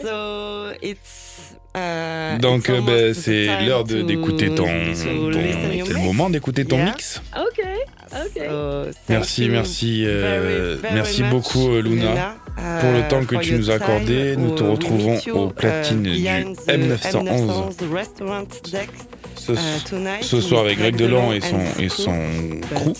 so 0.02 0.74
it's 0.82 1.29
Donc 2.40 2.70
euh, 2.70 2.82
bah, 2.82 3.14
c'est 3.14 3.48
l'heure 3.66 3.84
d'écouter 3.84 4.50
ton, 4.50 4.66
ton 4.66 4.94
c'est 4.94 5.14
le 5.14 6.04
moment 6.04 6.30
d'écouter 6.30 6.66
ton 6.66 6.78
yeah. 6.78 6.86
mix. 6.86 7.22
Ok, 7.36 7.64
ok. 8.12 8.44
So, 8.50 8.92
merci, 9.08 9.50
merci, 9.50 10.04
euh, 10.06 10.22
very, 10.22 10.82
very 10.82 10.96
merci 10.96 11.24
beaucoup 11.24 11.70
Luna. 11.80 12.12
Luna. 12.12 12.36
Pour 12.82 12.92
le 12.92 13.08
temps 13.08 13.24
que 13.24 13.36
tu 13.38 13.54
nous 13.54 13.72
as 13.72 13.76
accordé, 13.76 14.36
nous 14.36 14.56
te 14.56 14.64
retrouvons 14.64 15.18
aux 15.34 15.50
platines 15.50 16.04
du 16.04 16.24
M911 16.24 17.74
ce, 19.56 20.22
ce 20.22 20.42
soir 20.42 20.62
avec 20.62 20.78
Greg 20.80 20.96
Delon 20.96 21.32
et 21.32 21.42
son, 21.42 21.60
et 21.80 21.90
son 21.90 22.16
crew. 22.76 22.94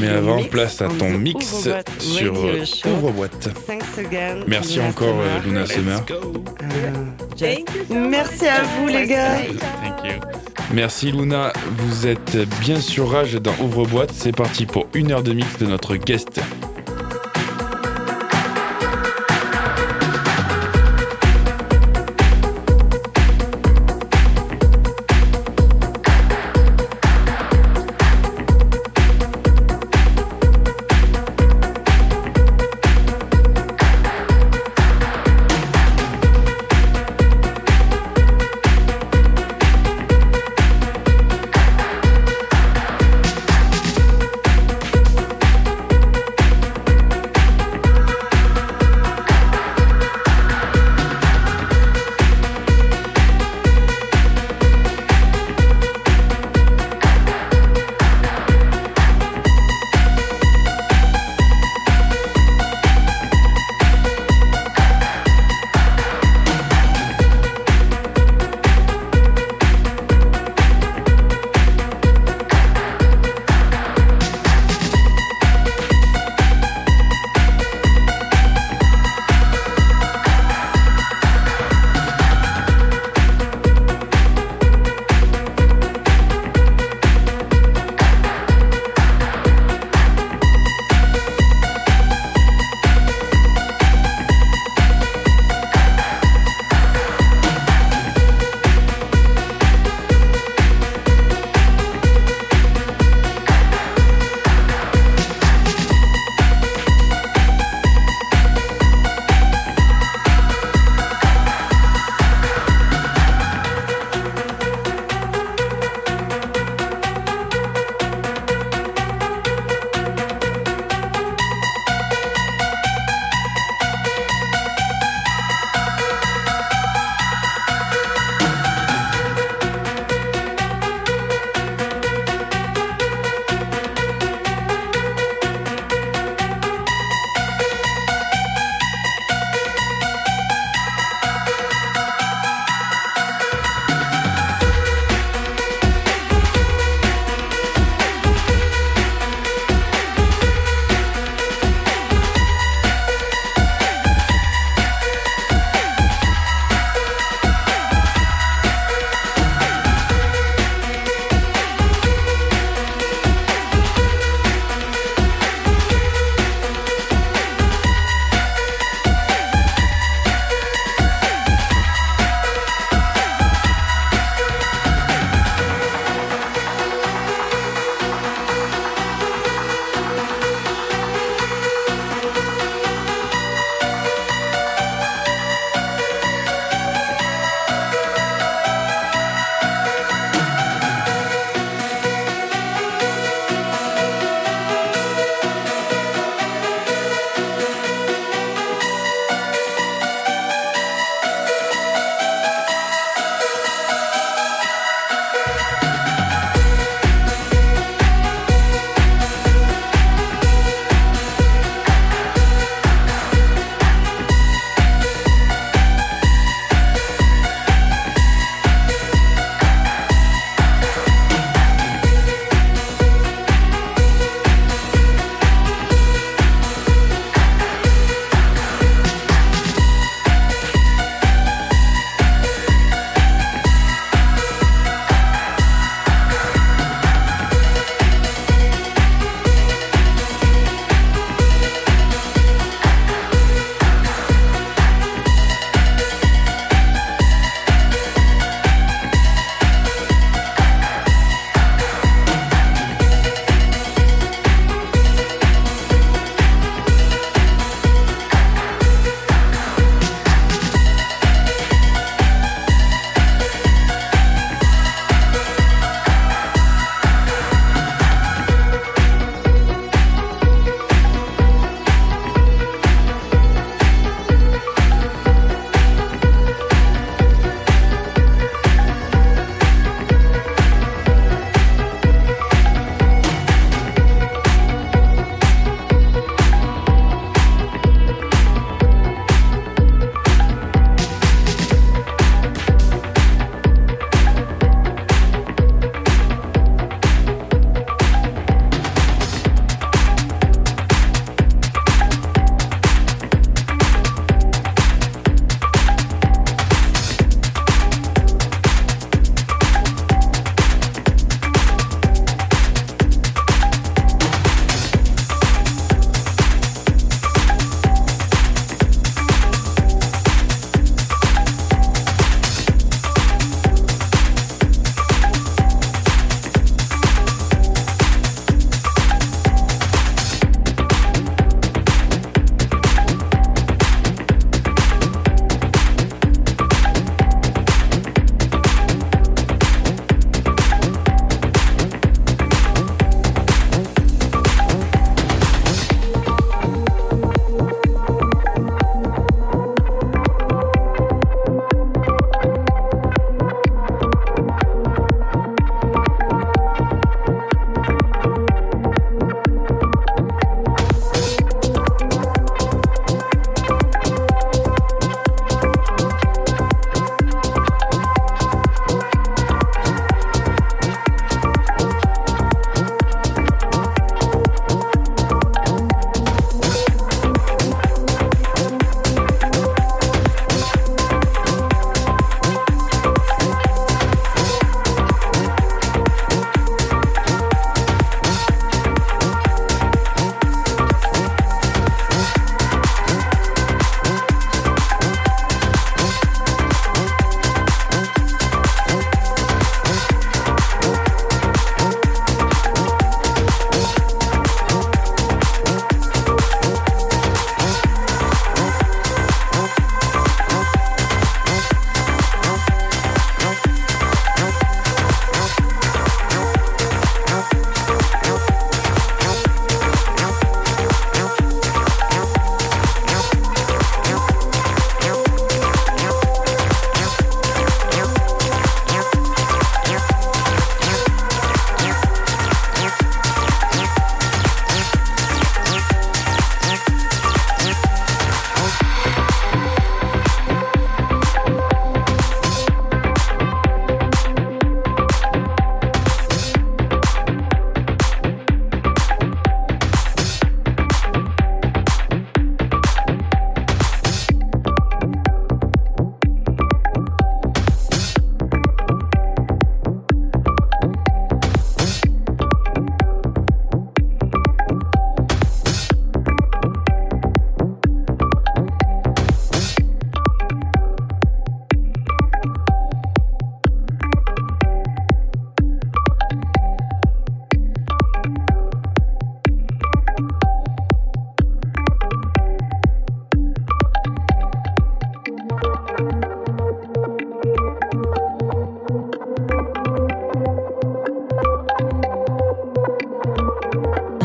Mais 0.00 0.08
avant, 0.08 0.42
place 0.44 0.82
à 0.82 0.88
ton 0.88 1.10
mix 1.10 1.68
sur 1.98 2.34
Ouvre-boîte. 2.34 3.48
Merci 4.46 4.80
encore 4.80 5.16
Luna 5.44 5.66
Summer. 5.66 6.04
Merci 7.90 8.46
à 8.46 8.62
vous 8.62 8.88
les 8.88 9.06
gars. 9.06 9.36
Merci 10.72 11.12
Luna, 11.12 11.52
vous 11.78 12.06
êtes 12.06 12.36
bien 12.60 12.80
sur 12.80 13.10
Rage 13.10 13.34
dans 13.34 13.54
Ouvre-boîte. 13.62 14.10
C'est 14.12 14.34
parti 14.34 14.66
pour 14.66 14.86
une 14.94 15.12
heure 15.12 15.22
de 15.22 15.32
mix 15.32 15.58
de 15.58 15.66
notre 15.66 15.96
guest. 15.96 16.40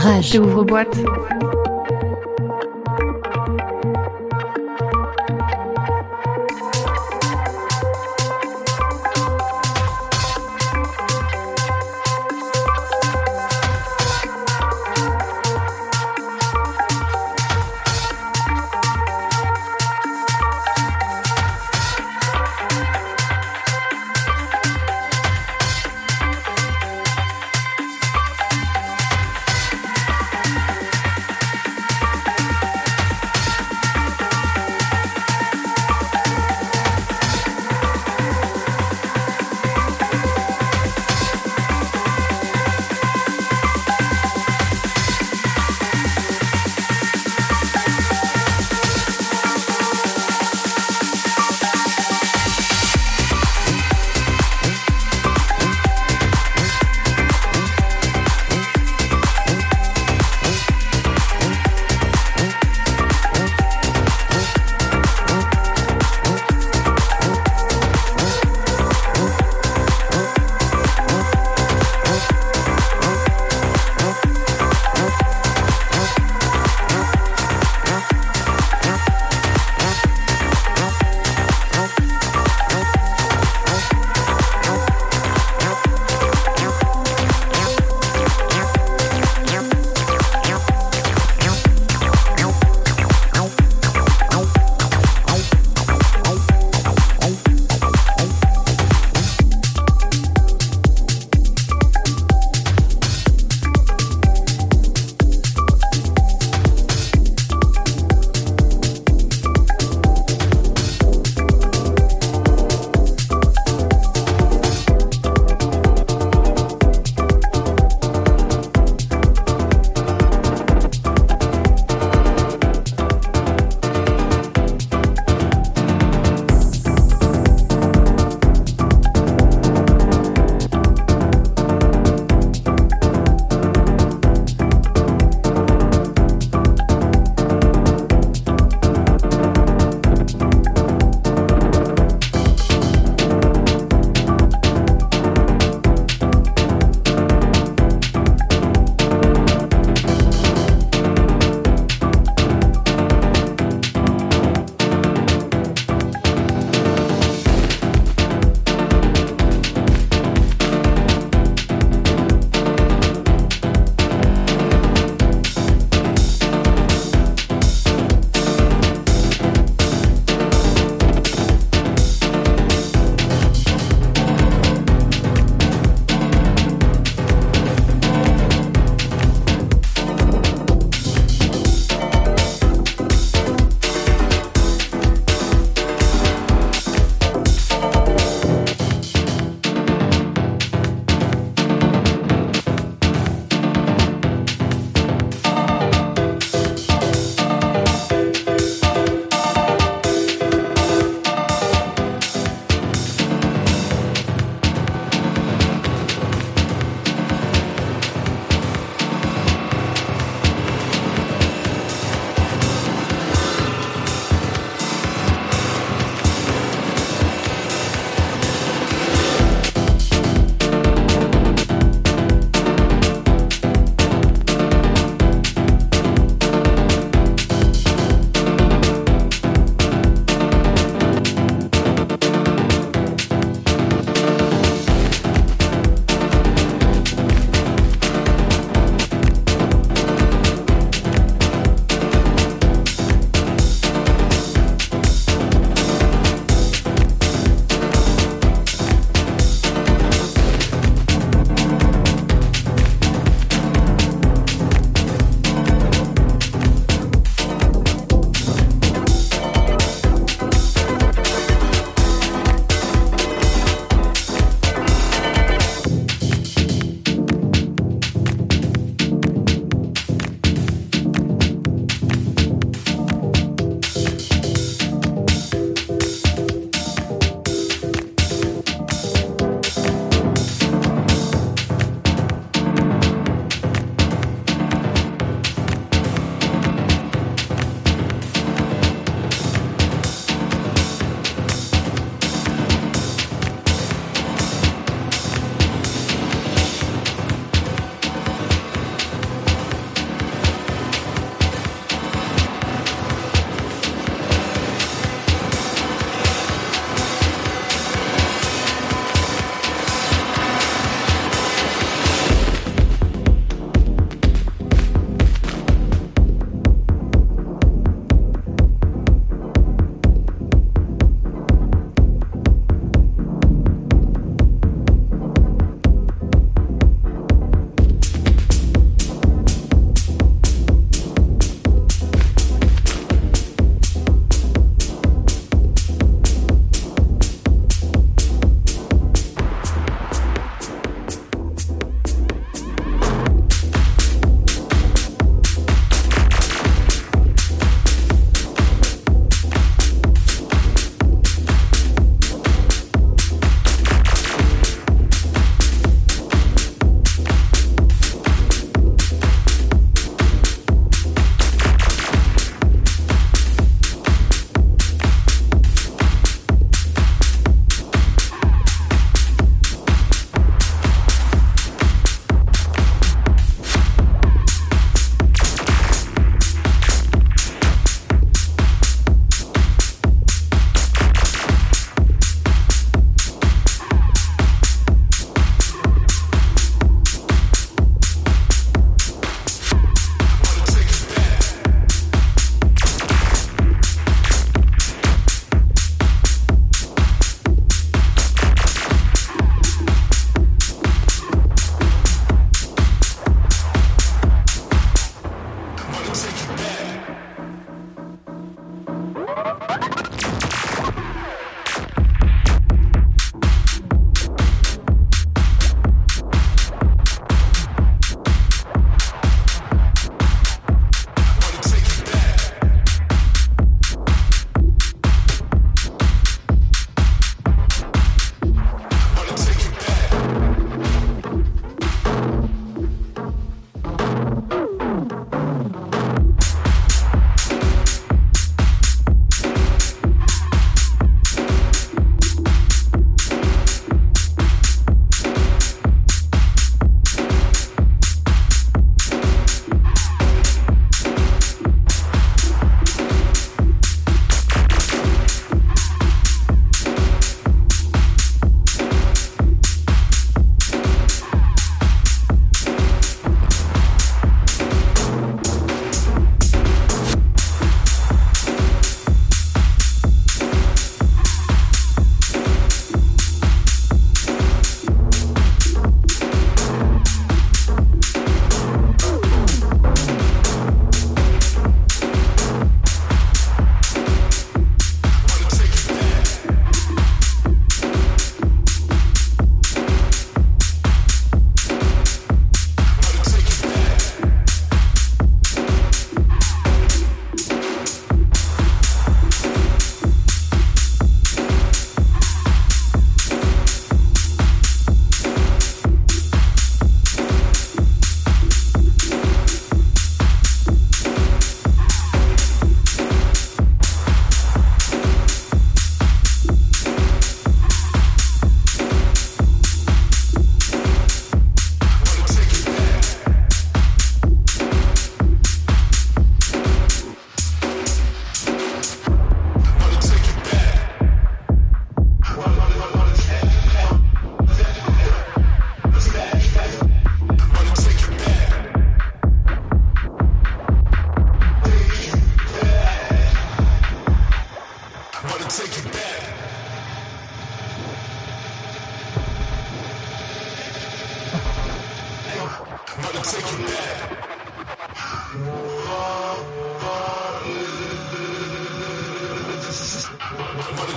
Découvrage. 0.02 0.40
Ouvre-boîte. 0.40 0.98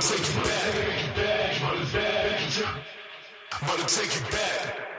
take 0.09 0.21
it 0.21 0.45
back. 0.45 0.75
But 3.67 3.89
take 3.89 4.15
it 4.15 4.31
back. 4.31 4.94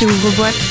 Chez 0.00 0.06
Ouvre-Boîte. 0.06 0.69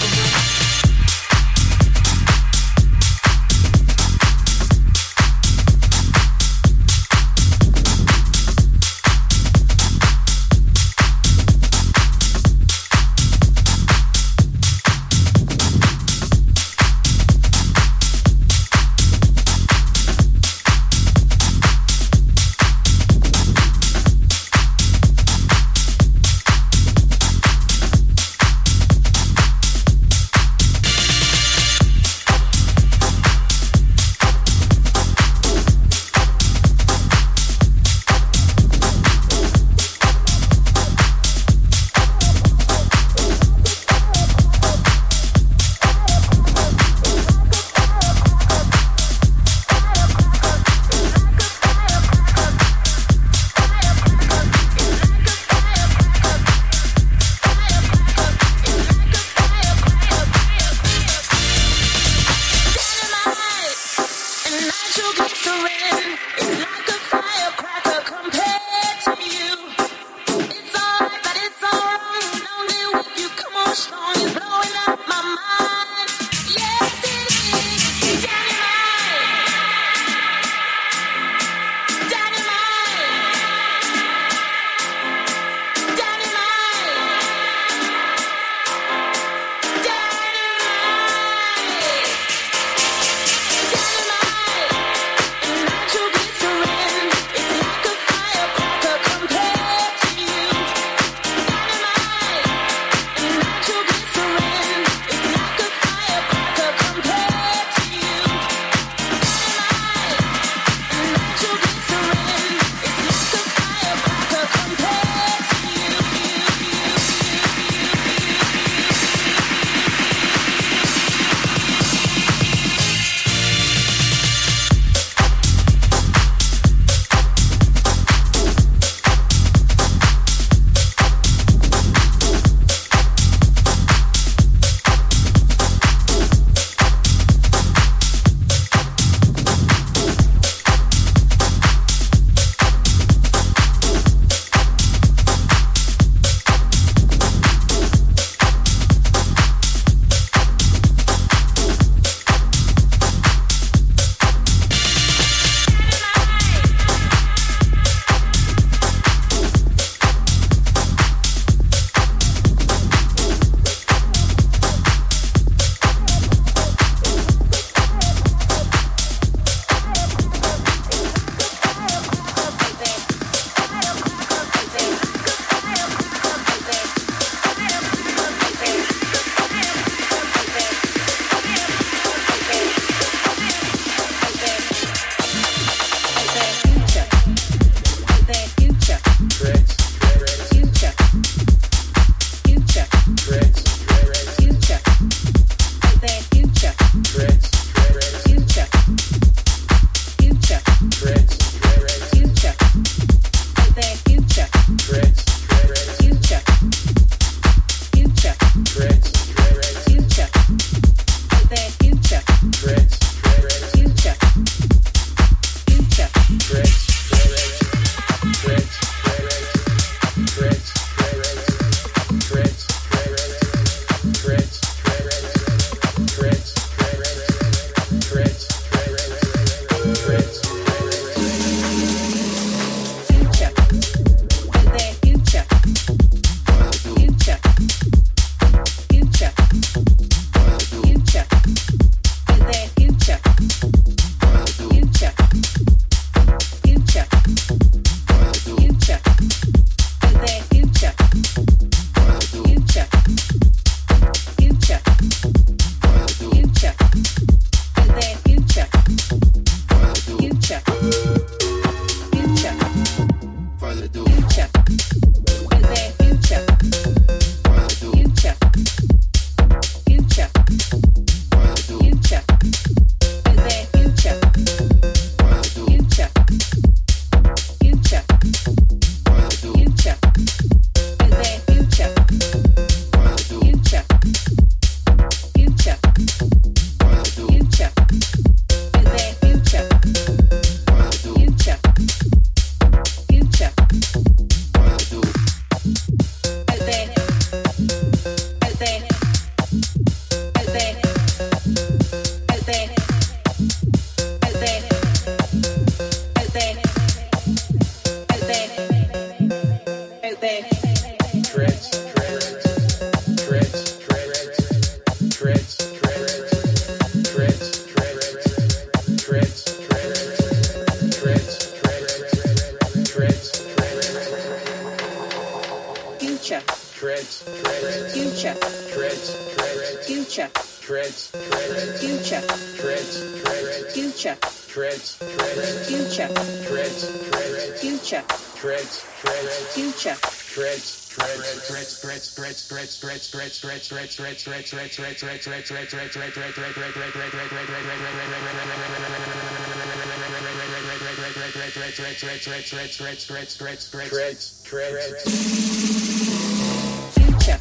Future. 356.95 357.39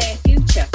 Their 0.00 0.16
future. 0.16 0.73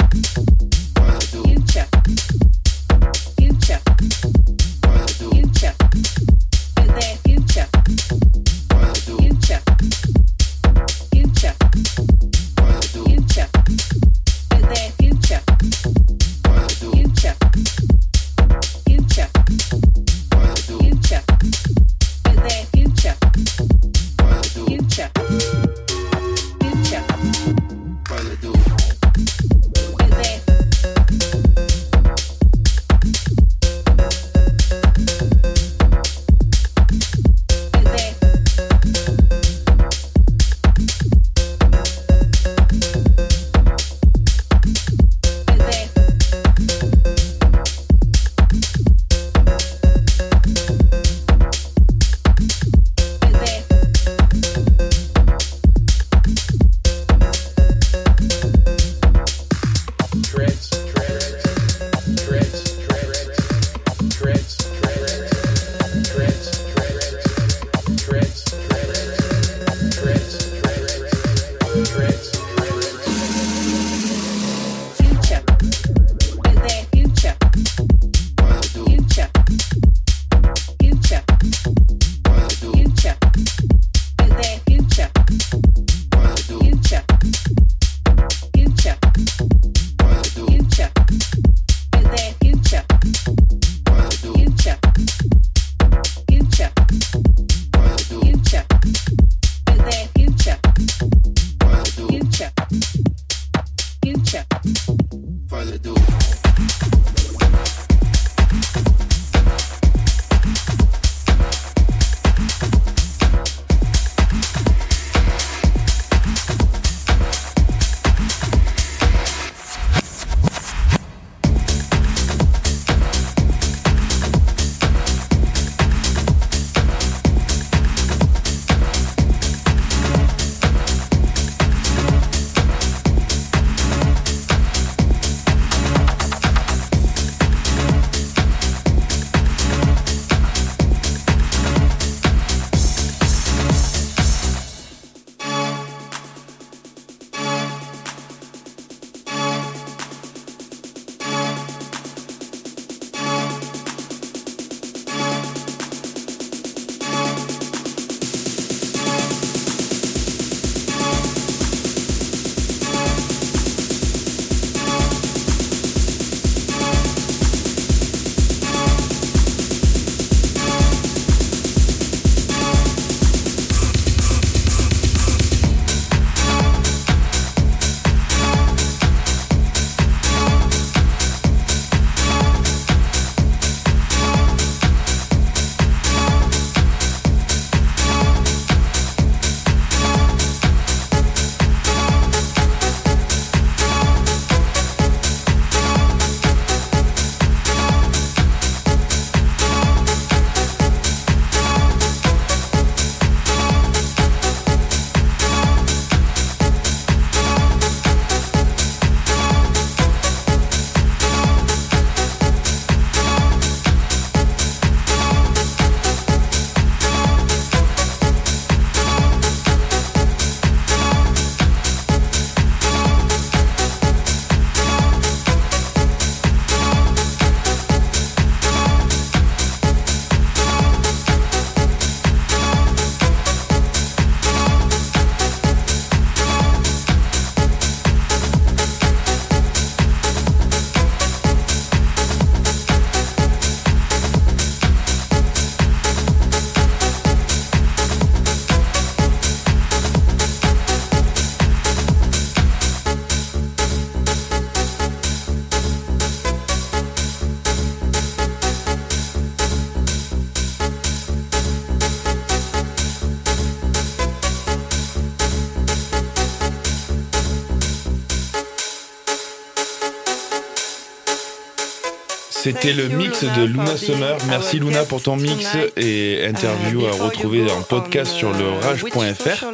C'était 272.70 272.92
le 272.92 273.08
mix 273.08 273.42
de 273.42 273.64
Luna 273.64 273.96
Summer. 273.96 274.36
Merci 274.48 274.78
Luna 274.78 275.04
pour 275.04 275.20
ton 275.20 275.34
mix 275.34 275.66
et 275.96 276.46
interview 276.46 277.04
à 277.04 277.10
retrouver 277.10 277.68
en 277.68 277.82
podcast 277.82 278.32
sur 278.32 278.52
le 278.52 278.70
rage.fr. 278.80 279.64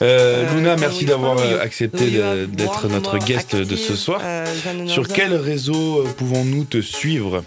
Euh, 0.00 0.54
Luna, 0.54 0.76
merci 0.76 1.04
d'avoir 1.04 1.36
accepté 1.60 2.22
d'être 2.48 2.88
notre 2.88 3.18
guest 3.18 3.54
de 3.54 3.76
ce 3.76 3.96
soir. 3.96 4.22
Sur 4.86 5.08
quel 5.08 5.34
réseau 5.34 6.04
pouvons-nous 6.16 6.64
te 6.64 6.80
suivre? 6.80 7.44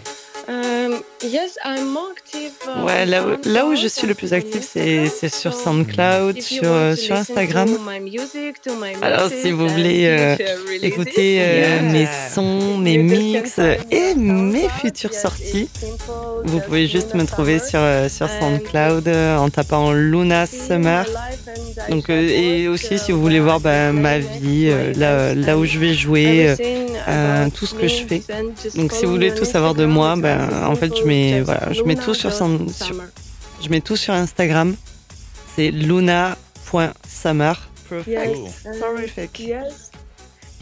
Ouais, 2.84 3.06
là 3.06 3.24
où, 3.26 3.48
là 3.48 3.66
où 3.66 3.74
je 3.74 3.86
suis 3.86 4.06
le 4.06 4.14
plus 4.14 4.32
actif, 4.32 4.62
c'est 4.62 5.28
sur 5.28 5.54
SoundCloud, 5.54 6.40
sur, 6.40 6.62
euh, 6.64 6.94
sur 6.94 7.16
Instagram. 7.16 7.68
Alors, 9.02 9.30
si 9.30 9.50
vous 9.50 9.68
voulez 9.68 10.06
euh, 10.06 10.36
écouter 10.82 11.38
euh, 11.40 11.82
mes 11.82 12.08
sons, 12.32 12.78
mes 12.78 12.98
mix 12.98 13.58
et 13.90 14.14
mes 14.14 14.68
futures 14.80 15.14
sorties, 15.14 15.68
vous 16.44 16.60
pouvez 16.60 16.86
juste 16.86 17.14
me 17.14 17.24
trouver 17.24 17.58
sur, 17.58 17.80
sur 18.08 18.28
SoundCloud 18.28 19.08
en 19.08 19.48
tapant 19.50 19.92
Luna 19.92 20.46
Summer. 20.46 21.06
Donc, 21.88 22.08
et 22.10 22.68
aussi, 22.68 22.98
si 22.98 23.12
vous 23.12 23.20
voulez 23.20 23.40
voir 23.40 23.60
bah, 23.60 23.92
ma 23.92 24.18
vie, 24.18 24.72
là, 24.96 25.34
là 25.34 25.58
où 25.58 25.64
je 25.64 25.78
vais 25.78 25.94
jouer, 25.94 26.54
tout 27.54 27.66
ce 27.66 27.74
que 27.74 27.88
je 27.88 28.04
fais. 28.06 28.22
Donc, 28.74 28.92
si 28.92 29.04
vous 29.04 29.12
voulez 29.12 29.34
tout 29.34 29.44
savoir 29.44 29.74
de 29.74 29.84
moi, 29.84 30.14
ben, 30.16 30.48
en 30.66 30.74
fait, 30.74 30.92
je 30.96 31.04
mets, 31.04 31.15
voilà, 31.44 31.72
je 31.72 31.82
mets 31.82 31.96
tout 31.96 32.14
sur, 32.14 32.32
son, 32.32 32.68
sur, 32.68 32.94
je 33.62 33.68
mets 33.68 33.80
tout 33.80 33.96
sur 33.96 34.14
Instagram. 34.14 34.74
C'est 35.54 35.70
luna.summer. 35.70 37.68
Perfect. 37.88 38.36
Terrific. 38.80 39.40
Yes. 39.40 39.90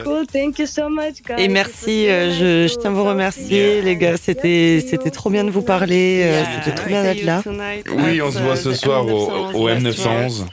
Cool, 0.02 0.26
thank 0.26 0.58
you 0.58 0.66
so 0.66 0.88
much, 0.88 1.22
guys. 1.22 1.36
Et 1.38 1.48
merci, 1.48 2.08
euh, 2.08 2.32
je, 2.32 2.72
je, 2.72 2.78
tiens 2.80 2.90
à 2.90 2.94
vous 2.94 3.04
remercier, 3.04 3.80
les 3.80 3.96
gars. 3.96 4.16
C'était, 4.16 4.84
c'était 4.86 5.10
trop 5.10 5.30
bien 5.30 5.44
de 5.44 5.50
vous 5.50 5.62
parler. 5.62 6.22
Euh, 6.24 6.44
c'était 6.56 6.74
trop 6.74 6.88
bien 6.88 7.02
d'être 7.04 7.22
là. 7.22 7.42
Oui, 7.46 8.20
on 8.20 8.30
se 8.32 8.38
voit 8.40 8.56
ce 8.56 8.72
soir 8.74 9.06
au, 9.06 9.28
au 9.54 9.68
M911. 9.68 10.46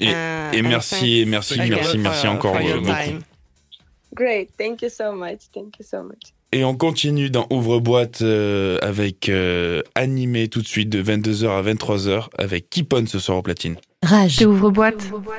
Et, 0.00 0.10
et 0.52 0.62
merci, 0.62 1.24
merci, 1.26 1.58
merci, 1.68 1.98
merci 1.98 2.26
encore 2.28 2.56
beaucoup. 2.56 2.92
Great, 4.14 4.50
thank 4.56 4.82
you 4.82 4.88
so 4.88 5.12
much, 5.12 5.50
thank 5.52 5.76
you 5.78 5.84
so 5.84 6.02
much. 6.04 6.32
Et 6.54 6.62
on 6.62 6.76
continue 6.76 7.30
dans 7.30 7.48
Ouvre-boîte 7.50 8.22
euh, 8.22 8.78
avec 8.80 9.28
euh, 9.28 9.82
animé 9.96 10.46
tout 10.46 10.62
de 10.62 10.68
suite 10.68 10.88
de 10.88 11.02
22h 11.02 11.48
à 11.48 11.60
23h 11.60 12.28
avec 12.38 12.70
Kipon 12.70 13.06
ce 13.08 13.18
soir 13.18 13.38
au 13.38 13.42
platine. 13.42 13.74
Rage. 14.04 14.40
Ouvre-boîte. 14.46 15.10
Ouvre 15.12 15.32